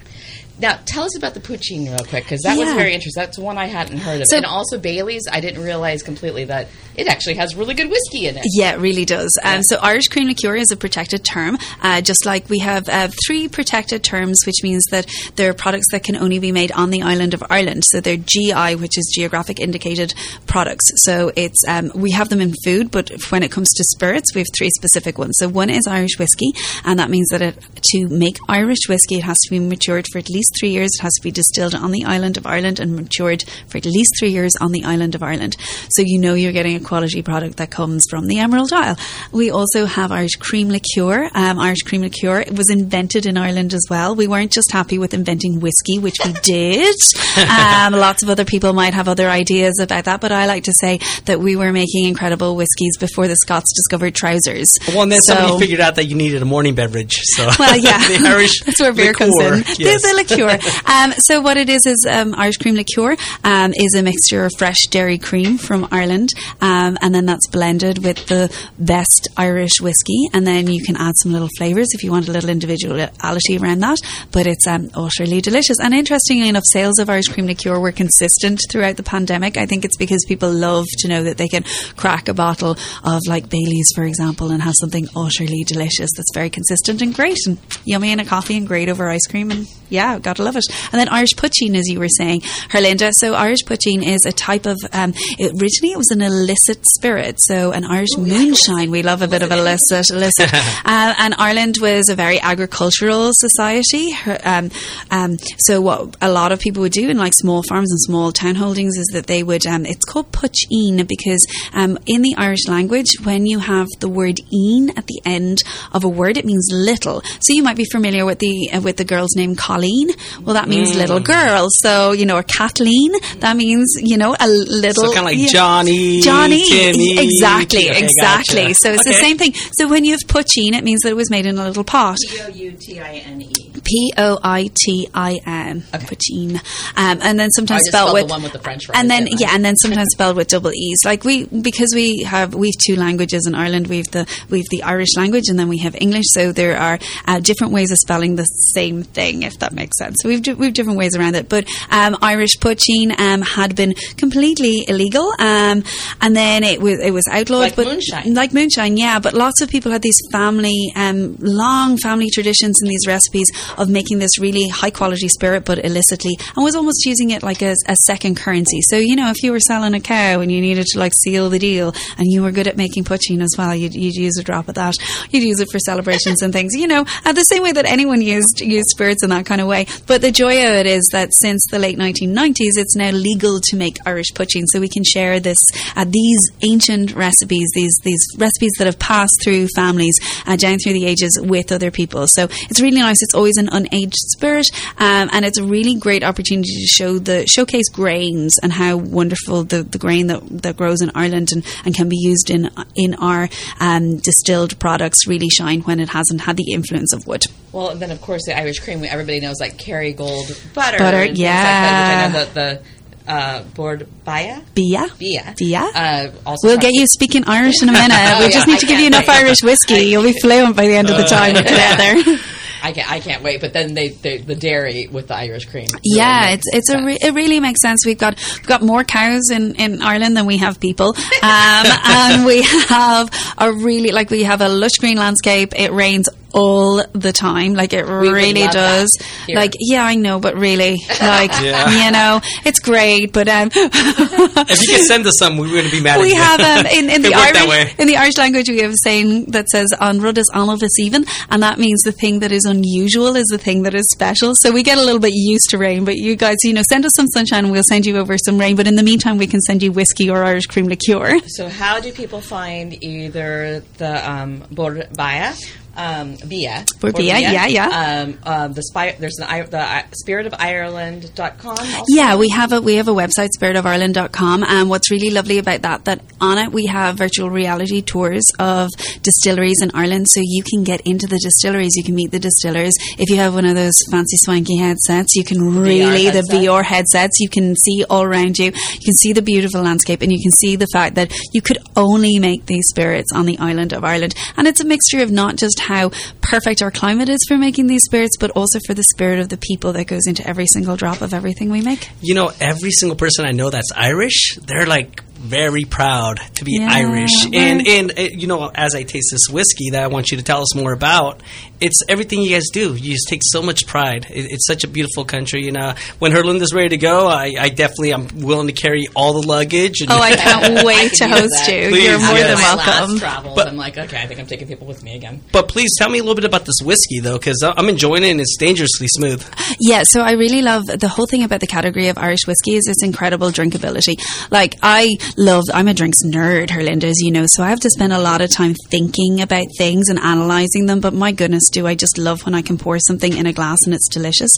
[0.58, 3.20] Now, tell us about the poutine real quick, because that was very interesting.
[3.20, 4.28] That's one I hadn't heard of.
[4.28, 8.26] So- and also Bailey's, I didn't realize completely that it actually has really good whiskey
[8.26, 8.44] in it.
[8.54, 9.30] Yeah, it really does.
[9.42, 13.08] Um, so Irish cream liqueur is a protected term, uh, just like we have uh,
[13.26, 16.90] three protected terms, which means that there are products that can only be made on
[16.90, 17.82] the island of Ireland.
[17.86, 20.12] So they're GI, which is geographic indicated
[20.46, 20.84] products.
[20.96, 24.40] So it's um, we have them in food, but when it comes to spirits, we
[24.40, 25.34] have three specific ones.
[25.38, 26.52] So one is Irish whiskey,
[26.84, 27.58] and that means that it,
[27.92, 30.90] to make Irish whiskey, it has to be matured for at least least three years.
[30.98, 34.10] It has to be distilled on the island of Ireland and matured for at least
[34.18, 35.56] three years on the island of Ireland.
[35.90, 38.96] So you know you're getting a quality product that comes from the Emerald Isle.
[39.32, 41.30] We also have Irish cream liqueur.
[41.34, 44.14] Um, Irish cream liqueur it was invented in Ireland as well.
[44.16, 46.96] We weren't just happy with inventing whiskey, which we did.
[47.38, 50.72] um, lots of other people might have other ideas about that, but I like to
[50.80, 54.66] say that we were making incredible whiskies before the Scots discovered trousers.
[54.88, 57.12] Well, and then So- somebody figured out that you needed a morning beverage.
[57.36, 59.64] So well, yeah, the Irish that's where beer comes in.
[59.78, 60.02] Yes.
[60.02, 60.58] The, the liqueur.
[60.86, 64.52] Um, so what it is is um, Irish cream liqueur um, is a mixture of
[64.58, 70.28] fresh dairy cream from Ireland, um, and then that's blended with the best Irish whiskey,
[70.32, 73.80] and then you can add some little flavors if you want a little individuality around
[73.80, 73.98] that.
[74.30, 75.76] But it's um, utterly delicious.
[75.80, 79.56] And interestingly enough, sales of Irish cream liqueur were consistent throughout the pandemic.
[79.56, 81.64] I think it's because people love to know that they can
[81.96, 86.50] crack a bottle of like Bailey's, for example, and have something utterly delicious that's very
[86.50, 89.50] consistent and great and yummy in a coffee and great over ice cream.
[89.50, 90.64] And yeah, gotta love it.
[90.92, 93.12] And then Irish poitín, as you were saying, Herlinda.
[93.14, 94.78] So Irish poitín is a type of.
[94.92, 98.90] Um, it, originally, it was an illicit spirit, so an Irish moonshine.
[98.90, 100.52] We love a bit of illicit, illicit.
[100.84, 104.12] uh, and Ireland was a very agricultural society.
[104.12, 104.70] Her, um,
[105.10, 108.32] um, so what a lot of people would do in like small farms and small
[108.32, 109.66] town holdings is that they would.
[109.66, 114.40] Um, it's called poitín because um, in the Irish language, when you have the word
[114.52, 117.22] "een" at the end of a word, it means little.
[117.40, 120.10] So you might be familiar with the uh, with the girl's name Colleen.
[120.42, 121.68] Well, that means little girl.
[121.70, 123.12] So you know, or Kathleen.
[123.38, 125.04] That means you know a little.
[125.04, 125.48] So kind of like yeah.
[125.48, 127.18] Johnny, Johnny, Timmy.
[127.18, 128.62] exactly, Okay, exactly.
[128.62, 128.74] gotcha.
[128.74, 129.52] So it's the same thing.
[129.78, 132.16] So when you have poitín, it means that it was made in a little pot.
[132.28, 133.52] P O U T I N E.
[133.84, 136.54] P O I T I N, poitín,
[136.96, 139.10] um, and then sometimes I just spelled spelled with the one with the French and
[139.10, 140.98] then yeah, and then sometimes spelled with double e's.
[141.04, 143.88] Like we because we have we've two languages in Ireland.
[143.88, 146.26] We've the we've the Irish language, and then we have English.
[146.28, 150.01] So there are uh, different ways of spelling the same thing, if that makes sense.
[150.20, 151.48] So we've we've different ways around it.
[151.48, 155.84] But um, Irish poitín um, had been completely illegal, um,
[156.20, 157.62] and then it was it was outlawed.
[157.62, 158.34] Like but moonshine.
[158.34, 159.18] like moonshine, yeah.
[159.18, 163.46] But lots of people had these family, um, long family traditions and these recipes
[163.78, 167.62] of making this really high quality spirit, but illicitly, and was almost using it like
[167.62, 168.80] a, a second currency.
[168.82, 171.50] So you know, if you were selling a cow and you needed to like seal
[171.50, 174.42] the deal, and you were good at making poitín as well, you'd, you'd use a
[174.42, 174.94] drop of that.
[175.30, 176.74] You'd use it for celebrations and things.
[176.74, 179.66] You know, uh, the same way that anyone used used spirits in that kind of
[179.66, 179.86] way.
[180.06, 183.76] But the joy of it is that since the late 1990s, it's now legal to
[183.76, 185.58] make Irish poitín, so we can share this
[185.96, 190.92] uh, these ancient recipes, these these recipes that have passed through families uh, down through
[190.94, 192.26] the ages with other people.
[192.28, 193.22] So it's really nice.
[193.22, 194.66] It's always an unaged spirit,
[194.98, 199.64] um, and it's a really great opportunity to show the showcase grains and how wonderful
[199.64, 203.14] the, the grain that, that grows in Ireland and, and can be used in in
[203.14, 203.48] our
[203.80, 207.42] um, distilled products really shine when it hasn't had the influence of wood.
[207.72, 209.02] Well, then of course the Irish cream.
[209.04, 210.98] Everybody knows like Kerrygold butter.
[210.98, 212.30] Butter, yeah.
[212.32, 212.82] Like that, which I know the,
[213.24, 214.60] the uh, board baya.
[214.74, 215.06] Bia.
[215.18, 215.54] Bia.
[215.56, 215.80] Bia.
[215.94, 218.10] Uh, also We'll get you speaking Irish in a minute.
[218.10, 219.42] we Oh, just yeah, need to I give you enough wait.
[219.44, 220.06] Irish whiskey.
[220.06, 222.40] You'll be fluent by the end of the time we're together.
[222.84, 223.08] I can't.
[223.12, 223.60] I can't wait.
[223.60, 225.86] But then they, they the dairy with the Irish cream.
[225.86, 228.04] really Yeah, it's it's a re- it really makes sense.
[228.04, 232.44] We've got we've got more cows in, in Ireland than we have people, um, and
[232.44, 235.74] we have a really like we have a lush green landscape.
[235.78, 239.08] It rains all the time, like it would really does.
[239.48, 242.06] Like yeah, I know, but really, like Yeah.
[242.06, 243.32] you know, it's great.
[243.32, 246.36] But um, If you could send us some, we wouldn't be mad we you.
[246.36, 247.80] have um, in, in the worked that way.
[247.80, 250.82] Irish in the Irish language we have a saying that says "an rud is anal
[250.82, 254.08] is even," and that means the thing that is unusual is the thing that is
[254.12, 254.54] special.
[254.56, 257.04] So we get a little bit used to rain, but you guys, you know, send
[257.04, 258.76] us some sunshine, and we'll send you over some rain.
[258.76, 261.38] But in the meantime, we can send you whiskey or Irish cream liqueur.
[261.48, 265.54] So how do people find either the um, Borbaya,
[265.96, 267.86] um, Bia, Bord Bia, yeah, yeah.
[268.24, 271.70] Um, um, the spy, there's an I- the I- spiritofIreland.com.
[271.78, 272.04] Also.
[272.08, 276.04] Yeah, we have a we have a website spiritofIreland.com and what's really lovely about that
[276.04, 278.88] that on it we have virtual reality tours of
[279.22, 282.92] distilleries in Ireland so you can get into the distilleries, you can meet the distillers.
[283.18, 286.42] If you have one of those fancy swanky headsets, you can really the.
[286.52, 288.66] VR headsets, you can see all around you.
[288.66, 291.78] You can see the beautiful landscape and you can see the fact that you could
[291.96, 294.34] only make these spirits on the island of Ireland.
[294.56, 298.02] And it's a mixture of not just how perfect our climate is for making these
[298.04, 301.20] spirits, but also for the spirit of the people that goes into every single drop
[301.20, 302.08] of everything we make.
[302.20, 306.78] You know, every single person I know that's Irish, they're like very proud to be
[306.78, 307.46] Yeah, Irish.
[307.52, 310.44] And and uh, you know, as I taste this whiskey that I want you to
[310.44, 311.42] tell us more about,
[311.82, 312.94] it's everything you guys do.
[312.94, 314.26] You just take so much pride.
[314.30, 315.68] It, it's such a beautiful country.
[315.68, 319.40] And uh, when Herlinda's ready to go, I, I definitely am willing to carry all
[319.40, 320.00] the luggage.
[320.00, 321.88] And Oh, I can't wait to host you.
[321.90, 322.48] Please, You're more yes.
[322.48, 323.10] than welcome.
[323.12, 325.40] last travels, But- I'm like, okay, I think I'm taking people with me again.
[325.52, 328.30] But please tell me a little bit about this whiskey, though, because I'm enjoying it
[328.30, 329.44] and it's dangerously smooth.
[329.80, 332.86] Yeah, so I really love the whole thing about the category of Irish whiskey is
[332.86, 334.16] its incredible drinkability.
[334.50, 337.90] Like I love, I'm a drinks nerd, Herlinda, as you know, so I have to
[337.90, 341.00] spend a lot of time thinking about things and analysing them.
[341.00, 343.78] But my goodness, do I just love when I can pour something in a glass
[343.84, 344.50] and it's delicious.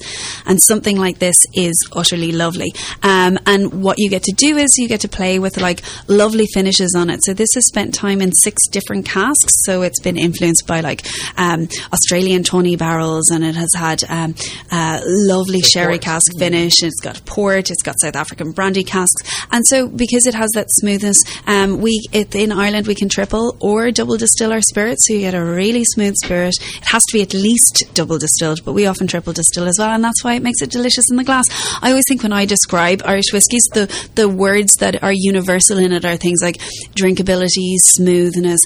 [0.46, 2.72] And something like this is utterly lovely.
[3.03, 6.46] Um, and what you get to do is you get to play with like lovely
[6.53, 7.20] finishes on it.
[7.24, 9.53] So this has spent time in six different casks.
[9.64, 14.35] So it's been influenced by like um, Australian tawny barrels, and it has had um,
[14.70, 16.03] uh, lovely sherry port.
[16.03, 16.83] cask finish.
[16.83, 17.70] It's got port.
[17.70, 22.03] It's got South African brandy casks, and so because it has that smoothness, um, we
[22.12, 25.44] it, in Ireland we can triple or double distill our spirits, so you get a
[25.44, 26.55] really smooth spirit.
[26.61, 29.90] It has to be at least double distilled, but we often triple distill as well,
[29.90, 31.45] and that's why it makes it delicious in the glass.
[31.83, 35.93] I always think when I describe Irish whiskies, the the words that are universal in
[35.93, 36.59] it are things like
[36.97, 38.61] drinkability, smoothness,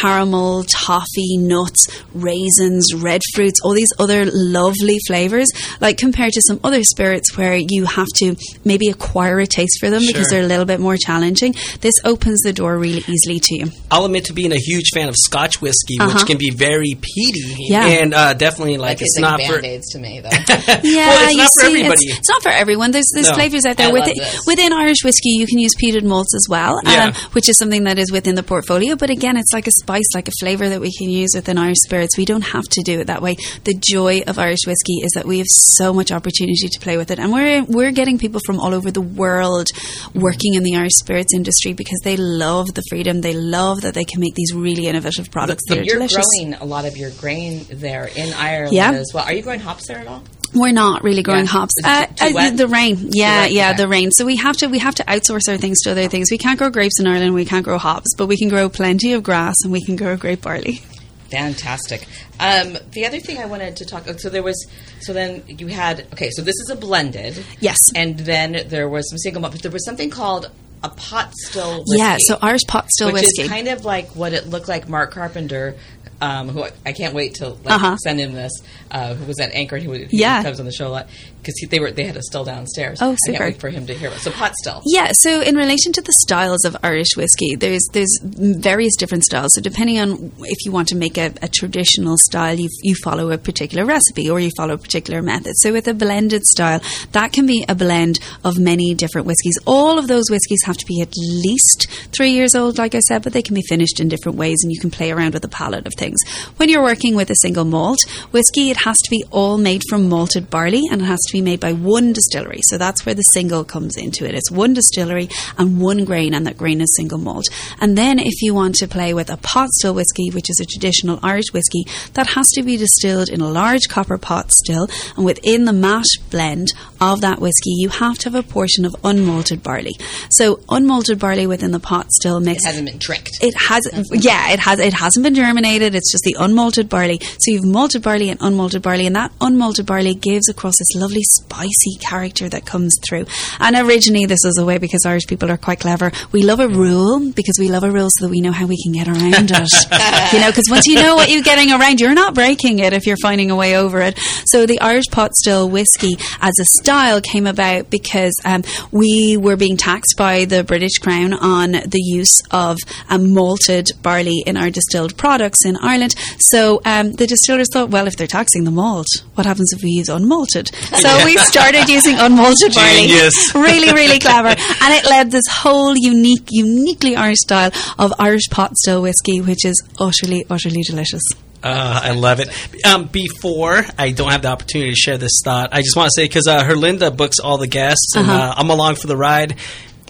[0.00, 5.48] caramel, toffee, nuts, raisins, red fruits, all these other lovely flavors.
[5.80, 9.90] Like compared to some other spirits where you have to maybe acquire a taste for
[9.90, 11.54] them because they're a little bit more challenging.
[11.80, 13.66] This opens the door really easily to you.
[13.90, 16.14] I'll admit to being a huge fan of Scotch whiskey, Uh-huh.
[16.14, 17.56] which can be very peaty.
[17.68, 17.86] Yeah.
[17.86, 19.60] And uh, definitely, like, Like it's it's like not for.
[19.60, 20.28] band-aids to me, though.
[20.82, 22.04] Yeah, Well, it's you not for see, everybody.
[22.06, 22.90] It's, it's not for everyone.
[22.90, 23.34] There's there's No.
[23.34, 25.30] flavors out there I with love within Irish whiskey.
[25.30, 27.06] You can use peated malts as well, Yeah.
[27.06, 28.96] um, which is something that is within the portfolio.
[28.96, 31.78] But again, it's like a spice, like a flavor that we can use within Irish
[31.84, 32.16] spirits.
[32.16, 33.36] We don't have to do it that way.
[33.64, 37.10] The joy of Irish whiskey is that we have so much opportunity to play with
[37.10, 39.66] it, and we're we're getting people from all over the world
[40.14, 43.20] working in the Irish spirits industry because they love the freedom.
[43.20, 46.24] They love that they can make these really innovative products that are You're delicious.
[46.38, 48.92] growing a lot of your grain there in Ireland Yeah.
[48.92, 49.24] as well.
[49.24, 50.22] Are you growing hops there at all?
[50.54, 51.50] We're not really growing Yeah.
[51.52, 51.72] hops.
[51.82, 53.52] Uh, uh, the rain, yeah, wet?
[53.52, 53.76] yeah, Okay.
[53.78, 54.10] the rain.
[54.12, 56.28] So we have to we have to outsource our things to other things.
[56.30, 57.32] We can't grow grapes in Ireland.
[57.32, 60.16] We can't grow hops, but we can grow plenty of grass and we can grow
[60.16, 60.82] grape barley.
[61.30, 62.06] Fantastic.
[62.38, 64.04] Um, the other thing I wanted to talk.
[64.18, 64.66] So there was.
[65.00, 66.06] So then you had.
[66.12, 67.42] Okay, so this is a blended.
[67.58, 67.78] Yes.
[67.94, 70.50] And then there was some single malt, but there was something called
[70.82, 71.78] a pot still.
[71.86, 73.42] Whiskey, Yeah, so ours pot still which whiskey.
[73.42, 74.88] is kind of like what it looked like.
[74.88, 75.74] Mark Carpenter.
[76.22, 77.96] Um, who I, I can't wait to like, Uh-huh.
[77.96, 78.52] send him this.
[78.92, 79.76] Uh, who was at Anchor?
[79.76, 80.42] He, he Yeah.
[80.44, 81.08] comes on the show a lot
[81.40, 82.98] because they were they had a still downstairs.
[83.02, 84.18] Oh, I can't wait for him to hear it.
[84.20, 84.80] So pot still.
[84.86, 89.52] Yeah, so in relation to the styles of Irish whiskey, there's there's various different styles.
[89.54, 93.30] So depending on if you want to make a, a traditional style, you you follow
[93.32, 95.54] a particular recipe or you follow a particular method.
[95.56, 96.80] So with a blended style,
[97.12, 99.58] that can be a blend of many different whiskies.
[99.66, 103.22] All of those whiskies have to be at least three years old, like I said,
[103.24, 105.48] but they can be finished in different ways, and you can play around with the
[105.48, 106.11] palette of things.
[106.56, 107.98] When you're working with a single malt
[108.30, 111.40] whiskey, it has to be all made from malted barley, and it has to be
[111.40, 112.60] made by one distillery.
[112.64, 114.34] So that's where the single comes into it.
[114.34, 117.46] It's one distillery and one grain, and that grain is single malt.
[117.80, 120.66] And then if you want to play with a pot still whiskey, which is a
[120.66, 125.24] traditional Irish whiskey, that has to be distilled in a large copper pot still, and
[125.24, 126.68] within the mash blend
[127.00, 129.92] of that whiskey, you have to have a portion of unmalted barley.
[130.30, 133.38] So unmalted barley within the pot still mix It hasn't been tricked.
[133.42, 134.78] it has, yeah, it has.
[134.78, 135.94] It hasn't been germinated.
[135.94, 137.18] It's just the unmalted barley.
[137.20, 141.22] So you've malted barley and unmalted barley, and that unmalted barley gives across this lovely
[141.22, 143.26] spicy character that comes through.
[143.60, 146.12] And originally, this was a way because Irish people are quite clever.
[146.32, 148.82] We love a rule because we love a rule so that we know how we
[148.82, 150.32] can get around it.
[150.32, 153.06] you know, because once you know what you're getting around, you're not breaking it if
[153.06, 154.18] you're finding a way over it.
[154.46, 159.56] So the Irish pot still whiskey as a style came about because um, we were
[159.56, 164.70] being taxed by the British Crown on the use of um, malted barley in our
[164.70, 166.14] distilled products in Ireland.
[166.38, 169.90] So um, the distillers thought, well, if they're taxing the malt, what happens if we
[169.90, 170.74] use unmalted?
[170.96, 173.08] So we started using unmalted barley.
[173.08, 173.54] Genius.
[173.54, 174.48] really, really clever.
[174.48, 179.64] And it led this whole unique, uniquely Irish style of Irish pot still whiskey, which
[179.64, 181.22] is utterly, utterly delicious.
[181.64, 182.48] Uh, I love it.
[182.84, 186.12] Um, before I don't have the opportunity to share this thought, I just want to
[186.20, 188.50] say because uh, Herlinda books all the guests, and Uh-huh.
[188.50, 189.54] uh, I'm along for the ride.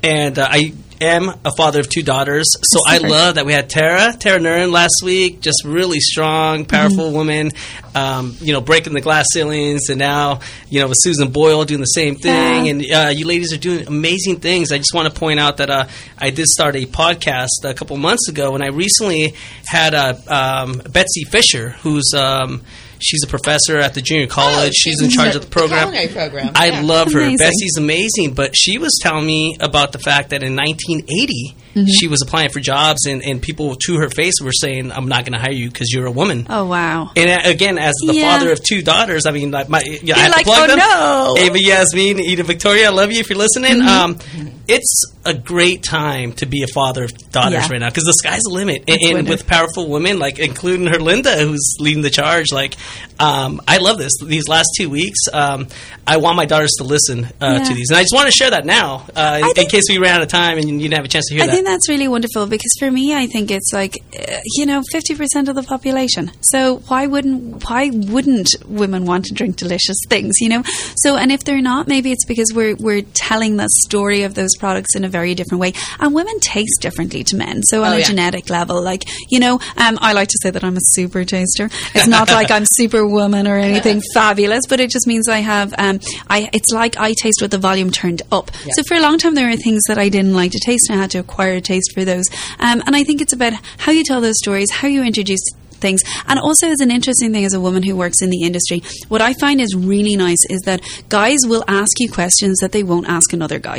[0.02, 0.72] And uh, I
[1.02, 4.72] am a father of two daughters, so I love that we had Tara, Tara Nurin
[4.72, 5.40] last week.
[5.40, 7.14] Just really strong, powerful Mm-hmm.
[7.16, 7.52] woman.
[7.94, 11.80] Um, you know, breaking the glass ceilings, and now you know with Susan Boyle doing
[11.80, 12.66] the same thing.
[12.66, 12.72] Yeah.
[12.72, 14.72] And uh, you ladies are doing amazing things.
[14.72, 15.88] I just want to point out that uh,
[16.18, 19.34] I did start a podcast a couple months ago, and I recently
[19.66, 22.62] had uh, um, Betsy Fisher, who's um,
[23.02, 24.70] She's a professor at the junior college.
[24.70, 25.88] Oh, she's in charge of the program.
[25.90, 26.52] culinary program.
[26.54, 26.80] I yeah.
[26.82, 27.20] love her.
[27.20, 27.38] Amazing.
[27.38, 31.86] Bessie's amazing, but she was telling me about the fact that in 1980 Mm-hmm.
[31.88, 35.24] she was applying for jobs, and, and people to her face were saying, "I'm not
[35.24, 37.10] going to hire you because you're a woman." Oh wow.
[37.16, 38.30] And uh, again, as the Yeah.
[38.36, 40.76] father of two daughters, I mean, like my, yeah, I have like, to plug "Oh,
[40.76, 40.78] them.
[40.78, 43.76] no." Ava Yasmin, Eda Victoria, I love you if you're listening.
[43.80, 43.88] Mm-hmm.
[43.88, 47.68] Um, it's a great time to be a father of daughters Yeah.
[47.70, 51.40] right now because the sky's the limit, and, and with powerful women like including Herlinda,
[51.40, 52.52] who's leading the charge.
[52.52, 52.74] Like,
[53.18, 54.12] um, I love this.
[54.24, 55.68] These last two weeks, um,
[56.06, 57.64] I want my daughters to listen uh, Yeah.
[57.64, 59.98] to these, and I just want to share that now uh, in, in case we
[59.98, 61.44] ran out of time and you didn't have a chance to hear that.
[61.44, 61.52] I that.
[61.56, 65.14] think that's really wonderful because for me, I think it's like uh, you know, fifty
[65.14, 66.30] percent of the population.
[66.42, 70.34] So why wouldn't why wouldn't women want to drink delicious things?
[70.40, 70.62] You know.
[70.96, 74.56] So and if they're not, maybe it's because we're we're telling the story of those
[74.58, 75.72] products in a very different way.
[76.00, 77.62] And women taste differently to men.
[77.62, 78.04] So on Oh, a yeah.
[78.06, 81.68] genetic level, like you know, um, I like to say that I'm a super taster.
[81.94, 85.74] It's not like I'm superwoman or anything fabulous, but it just means I have.
[85.78, 88.50] Um, I it's like I taste with the volume turned up.
[88.72, 90.98] So for a long time, there were things that I didn't like to taste, and
[90.98, 92.24] I had to acquire a taste for those.
[92.58, 95.42] Um, and I think it's about how you tell those stories, how you introduce
[95.82, 96.02] things.
[96.26, 99.20] And also, as an interesting thing as a woman who works in the industry, what
[99.20, 103.08] I find is really nice is that guys will ask you questions that they won't
[103.08, 103.78] ask another guy.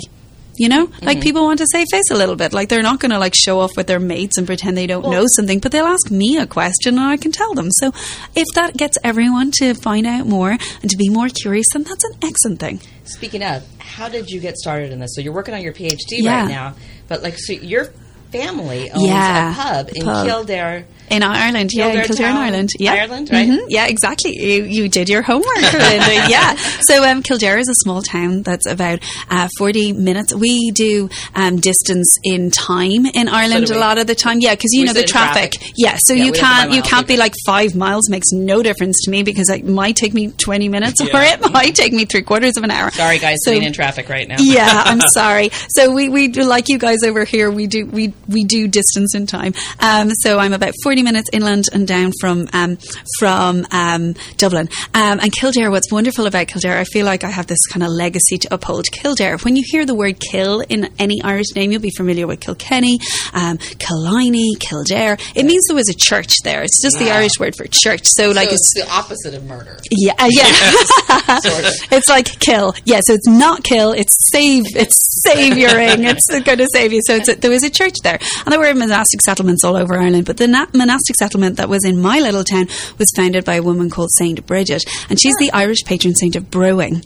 [0.56, 1.20] You know, like mm-hmm.
[1.22, 2.54] people want to save face a little bit.
[2.54, 5.10] Like they're not going to like show off with their mates and pretend they don't
[5.10, 7.72] know something, but they'll ask me a question and I can tell them.
[7.72, 7.92] So
[8.36, 12.04] if that gets everyone to find out more and to be more curious, then that's
[12.04, 12.82] an excellent thing.
[13.04, 15.16] Speaking of, how did you get started in this?
[15.16, 16.42] So you're working on your PhD Yeah.
[16.42, 16.76] right now,
[17.08, 17.92] but like, so your
[18.32, 20.28] family owns Yeah, a pub in pub.
[20.28, 20.86] Kildare.
[21.16, 23.48] In Ireland, yeah, in Kildare Kildare, in Ireland, yeah, Ireland, right?
[23.50, 24.32] Mhm, Yeah, exactly.
[24.38, 26.26] You, you did your homework, Linda.
[26.30, 26.56] yeah.
[26.82, 29.00] So um, Kildare is a small town that's about
[29.30, 30.34] uh, forty minutes.
[30.34, 34.40] We do um, distance in time in Ireland do a lot of the time.
[34.40, 35.52] Yeah, because you We know the traffic.
[35.54, 35.74] traffic.
[35.76, 38.10] Yeah, so Yeah, you we have to buy can't you can't be like five miles
[38.10, 41.76] makes no difference to me because it might take me twenty minutes, or it might
[41.76, 42.90] take me three quarters of an hour.
[42.92, 44.38] Sorry, guys, So- sitting in traffic right now.
[44.40, 45.50] yeah, I'm sorry.
[45.70, 47.52] So we, we do like you guys over here.
[47.52, 49.54] We do we we do distance in time.
[49.80, 52.78] Um, so I'm about 40 minutes inland and down from um,
[53.20, 54.70] from um, Dublin.
[54.94, 55.72] Um, and Kildare.
[55.72, 58.86] What's wonderful about Kildare, I feel like I have this kind of legacy to uphold.
[58.92, 59.38] Kildare.
[59.38, 63.00] When you hear the word Kill in any Irish name, you'll be familiar with Kilkenny,
[63.34, 65.18] um, Killiney, Kildare.
[65.36, 66.64] It means there was a church there.
[66.64, 68.02] It's just the Irish word for church.
[68.06, 69.78] So like it's it's the opposite of murder.
[69.92, 70.44] yeah, uh, yeah.
[71.40, 71.74] Sort of.
[71.92, 72.74] it's like kill.
[72.86, 73.92] Yeah, so it's not kill.
[73.92, 74.64] It's save.
[74.76, 76.04] It's savioring.
[76.06, 77.02] it's going to save you.
[77.06, 79.98] So it's a, there was a church there, and there were monastic settlements all over
[79.98, 80.26] Ireland.
[80.26, 82.68] But the na- monastic settlement that was in my little town
[82.98, 86.52] was founded by a woman called Saint Bridget, and she's the Irish patron saint of
[86.52, 87.02] brewing.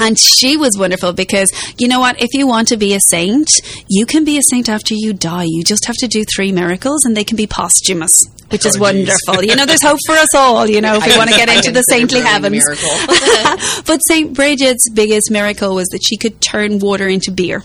[0.00, 2.22] And she was wonderful because you know what?
[2.22, 3.48] If you want to be a saint,
[3.88, 5.46] you can be a saint after you die.
[5.48, 8.12] You just have to do three miracles, and they can be posthumous,
[8.50, 9.08] which is Oh, geez.
[9.08, 9.44] wonderful.
[9.44, 10.68] You know, there's hope for us all.
[10.68, 12.62] You know, if we want to get into the saintly heavens.
[13.86, 14.32] but St.
[14.34, 17.64] Bridget's biggest miracle was that she could turn water into beer.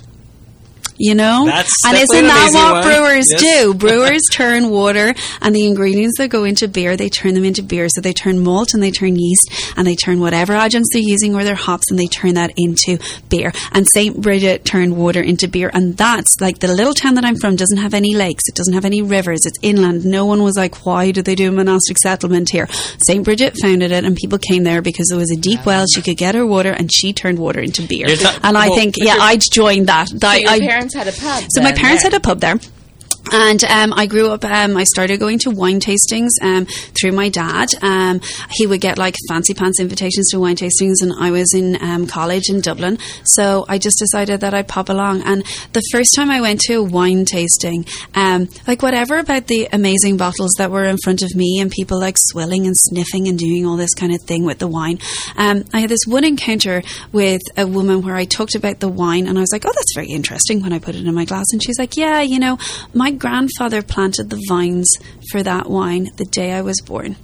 [0.98, 1.46] You know?
[1.46, 2.84] That's and isn't that what one.
[2.84, 3.42] brewers Yes.
[3.42, 3.74] do?
[3.84, 7.88] Brewers turn water and the ingredients that go into beer, they turn them into beer.
[7.90, 11.36] So they turn malt and they turn yeast and they turn whatever adjuncts they're using
[11.36, 12.98] or their hops and they turn that into
[13.30, 13.52] beer.
[13.72, 14.22] And St.
[14.22, 15.70] Bridget turned water into beer.
[15.74, 18.44] And that's like the little town that I'm from doesn't have any lakes.
[18.48, 19.42] It doesn't have any rivers.
[19.46, 20.06] It's inland.
[20.06, 22.68] No one was like, why do they do a monastic settlement here?
[23.08, 23.24] St.
[23.24, 25.86] Bridget founded it and people came there because there was a deep well.
[25.94, 28.08] She could get her water and she turned water into beer.
[28.44, 30.08] And I well, think, yeah, I'd join that.
[30.10, 30.58] So your I-
[30.92, 31.44] parents had a pub.
[31.50, 32.12] so my parents there.
[32.12, 32.60] had a pub there.
[33.32, 34.44] And um, I grew up.
[34.44, 36.66] Um, I started going to wine tastings um,
[37.00, 37.70] through my dad.
[37.82, 41.82] Um, he would get like fancy pants invitations to wine tastings, and I was in
[41.82, 42.98] um, college in Dublin.
[43.24, 45.24] So I just decided that I'd pop along.
[45.24, 49.70] And the first time I went to a wine tasting, um, like whatever about the
[49.72, 53.40] amazing bottles that were in front of me, and people like swilling and sniffing and
[53.40, 55.00] doing all this kind of thing with the wine.
[55.38, 59.38] I had this one encounter with a woman where I talked about the wine, and
[59.38, 61.64] I was like, "Oh, that's very interesting." When I put it in my glass, and
[61.64, 62.58] she's like, "Yeah, you know,
[62.94, 64.90] my grandfather planted the vines
[65.32, 67.16] for that wine the day I was born.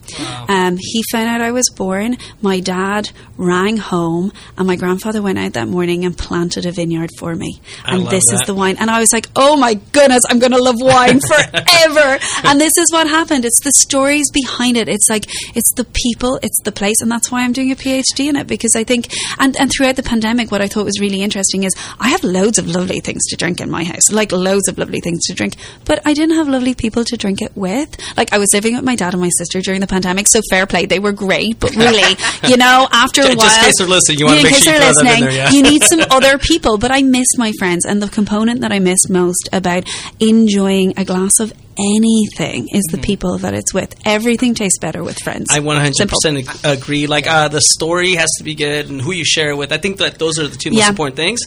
[0.48, 2.18] Um, he found out I was born.
[2.42, 7.10] My dad rang home, and my grandfather went out that morning and planted a vineyard
[7.18, 7.62] for me.
[7.86, 8.78] I and this is the wine.
[8.80, 12.20] And I was like, oh my goodness, I'm going to love wine forever.
[12.44, 13.46] and this is what happened.
[13.46, 14.88] It's the stories behind it.
[14.88, 15.26] It's like,
[15.56, 17.02] it's the people, it's the place.
[17.02, 19.08] And that's why I'm doing a PhD in it because I think,
[19.40, 22.58] and, and throughout the pandemic, what I thought was really interesting is I have loads
[22.58, 25.56] of lovely things to drink in my house, like loads of lovely things to drink.
[25.86, 27.98] But I didn't have lovely people to drink it with.
[28.18, 30.66] Like I was living with my dad and my sister during the pandemic, so fair
[30.66, 31.60] play, they were great.
[31.60, 32.16] But really,
[32.48, 34.74] you know, after a Just in while, case they're listening, you wanna in make sure
[34.74, 35.50] you they're throw them in there, yeah.
[35.52, 36.78] you need some other people.
[36.78, 39.84] But I miss my friends, and the component that I missed most about
[40.20, 43.96] enjoying a glass of anything is the people that it's with.
[44.06, 45.48] Everything tastes better with friends.
[45.50, 45.70] Mm-hmm.
[45.70, 46.70] I 100% Simple.
[46.70, 47.08] agree.
[47.08, 49.72] Like uh, the story has to be good and who you share it with.
[49.72, 50.90] I think that those are the two most Yeah.
[50.90, 51.40] important things.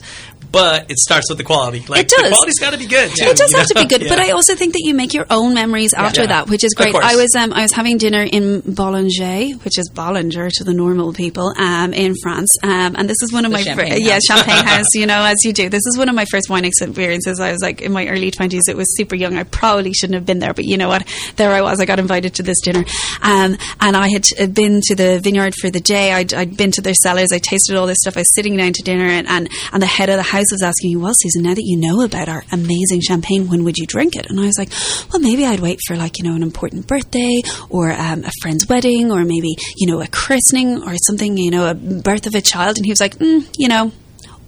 [0.52, 1.80] But it starts with the quality.
[1.88, 2.22] Like It does.
[2.24, 3.24] the quality's got to be good too.
[3.24, 3.88] It does you have to be know?
[3.98, 6.26] good, but I also think that you make your own memories after Yeah.
[6.28, 6.92] that, which is great.
[6.92, 7.04] course.
[7.04, 11.12] I was um, I was having dinner in Bollinger, which is Bollinger to the normal
[11.12, 14.12] people, um, in France, um, and this is one of The my fir- champagne yeah
[14.14, 14.22] house.
[14.26, 14.86] champagne house.
[14.94, 15.68] You know, as you do.
[15.68, 17.40] This is one of my first wine experiences.
[17.40, 18.64] I was like in my early twenties.
[18.68, 19.36] It was super young.
[19.36, 21.06] I probably shouldn't have been there, but you know what?
[21.36, 21.80] There I was.
[21.80, 22.84] I got invited to this dinner,
[23.22, 26.12] um, and I had uh, been to the vineyard for the day.
[26.12, 27.32] I'd, I'd been to their cellars.
[27.32, 28.16] I tasted all this stuff.
[28.16, 30.62] I was sitting down to dinner, and, and and the head of the house was
[30.62, 33.86] asking me, "Well, Susan, now that you know about our amazing champagne, when would you
[33.86, 34.70] drink it?" And I was like,
[35.12, 38.66] "Well, maybe I'd wait for like you know an important birthday or um, a friend's
[38.68, 42.40] wedding or maybe you know a christening or something, you know, a birth of a
[42.40, 43.92] child." And he was like, mm, "You know."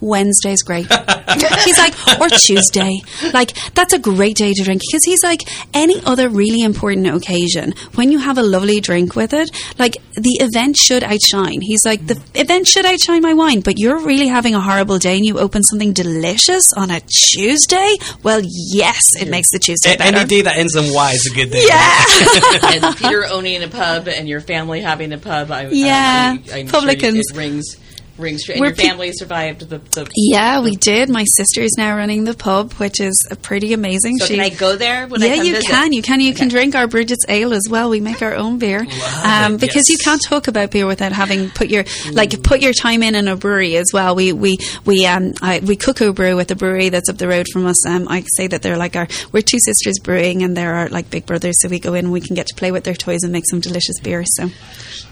[0.00, 0.86] Wednesday's great.
[1.64, 3.00] he's like, or Tuesday.
[3.32, 5.40] Like, that's a great day to drink because he's like,
[5.72, 10.38] any other really important occasion, when you have a lovely drink with it, like, the
[10.40, 11.60] event should outshine.
[11.60, 15.16] He's like, the event should outshine my wine, but you're really having a horrible day
[15.16, 17.00] and you open something delicious on a
[17.34, 17.96] Tuesday?
[18.22, 20.18] Well, yes, it makes the Tuesday A- better.
[20.18, 21.64] any day that ends in Y is a good day.
[21.66, 22.04] yeah.
[22.86, 25.50] and Peter owning a pub and your family having a pub.
[25.50, 27.24] I, Yeah, I, I'm publicans.
[27.30, 27.76] Sure it rings,
[28.18, 28.54] rings true.
[28.54, 29.78] And We're your pe- family survived the.
[29.78, 31.08] the Yeah, we did.
[31.08, 34.18] My sister is now running the pub, which is pretty amazing.
[34.18, 35.06] so She- can I go there?
[35.06, 35.70] When I yeah, you visit?
[35.70, 35.92] can.
[35.92, 36.20] You can.
[36.20, 37.90] You can drink our Bridget's Ale as well.
[37.90, 38.86] We make our own beer
[39.24, 43.02] um, because you can't talk about beer without having put your like put your time
[43.02, 44.14] in in a brewery as well.
[44.14, 47.28] We we we um I, we cook a brew with a brewery that's up the
[47.28, 47.86] road from us.
[47.86, 51.10] Um, I say that they're like our we're two sisters brewing and they're our like
[51.10, 51.56] big brothers.
[51.60, 53.44] So we go in and we can get to play with their toys and make
[53.50, 54.24] some delicious beer.
[54.26, 54.50] So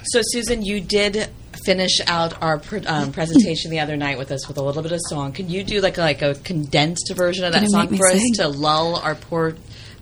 [0.05, 1.29] So, Susan, you did
[1.65, 4.93] finish out our pr- um, presentation the other night with us with a little bit
[4.93, 5.33] of song.
[5.33, 8.35] Can you do like a, like a condensed version of that song for us sing.
[8.35, 9.55] to lull our poor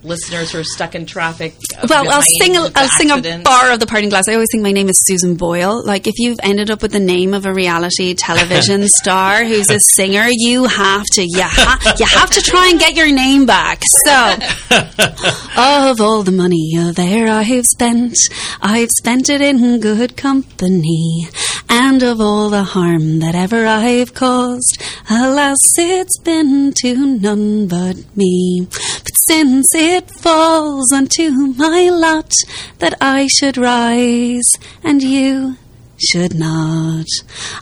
[0.03, 1.53] listeners who are stuck in traffic?
[1.77, 2.57] uh, Well, I'll sing.
[2.57, 4.27] A, I'll sing a bar of the parting glass.
[4.27, 5.85] I always think my name is Susan Boyle.
[5.85, 9.79] Like if you've ended up with the name of a reality television star who's a
[9.79, 11.21] singer, you have to.
[11.21, 13.83] You, ha- you have to try and get your name back.
[14.05, 14.33] So,
[15.57, 18.15] of all the money of air I've spent,
[18.61, 21.27] I've spent it in good company,
[21.71, 24.77] and of all the harm that ever I've caused,
[25.09, 28.67] alas, it's been to none but me.
[28.69, 32.33] But since it falls unto my lot
[32.79, 34.49] that I should rise
[34.83, 35.55] and you
[35.97, 37.05] should not,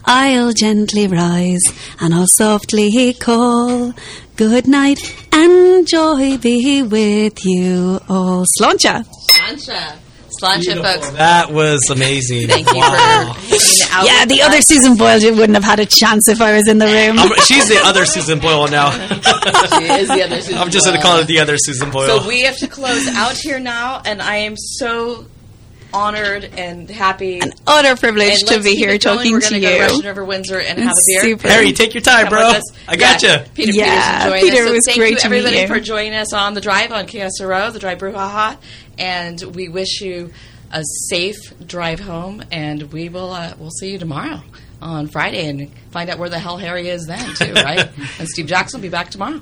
[0.04, 1.62] I'll gently rise
[2.00, 3.94] and I'll softly call.
[4.34, 4.98] Good night
[5.32, 8.44] and joy be with you all.
[8.58, 9.04] Sláinte.
[9.36, 10.09] Sláinte.
[10.40, 11.10] Sláinte, folks.
[11.10, 12.48] That was amazing.
[12.48, 13.32] Thank you Wow.
[13.34, 13.58] for hanging
[13.90, 14.06] out.
[14.06, 14.48] Yeah, with the us.
[14.48, 17.18] other Susan Boyle wouldn't have had a chance if I was in the room.
[17.18, 18.90] I'm- she's the other Susan Boyle now.
[19.80, 22.20] She is the other Susan I'm just going to call it the other Susan Boyle.
[22.20, 25.26] So we have to close out here now, and I am so
[25.92, 27.40] honored and happy.
[27.40, 29.16] An utter privilege to be here it going.
[29.16, 29.82] talking We're to gonna Go to you.
[29.82, 31.20] Russian River Windsor and have a beer.
[31.22, 31.48] Super.
[31.48, 32.60] Harry, take your time, Come bro.
[32.86, 33.44] I got Yeah, you.
[33.54, 34.68] Peter Yeah, Peterson joined Peter, us.
[34.68, 35.66] So was thank great you to meet everybody you.
[35.66, 38.56] for joining us on the drive on KSRO, the Drive Brouhaha,
[39.00, 40.32] and we wish you
[40.70, 42.44] a safe drive home.
[42.52, 44.42] And we will uh, we'll see you tomorrow
[44.80, 47.88] on Friday and find out where the hell Harry is then too, right?
[48.18, 49.40] and Steve Jackson will be back tomorrow.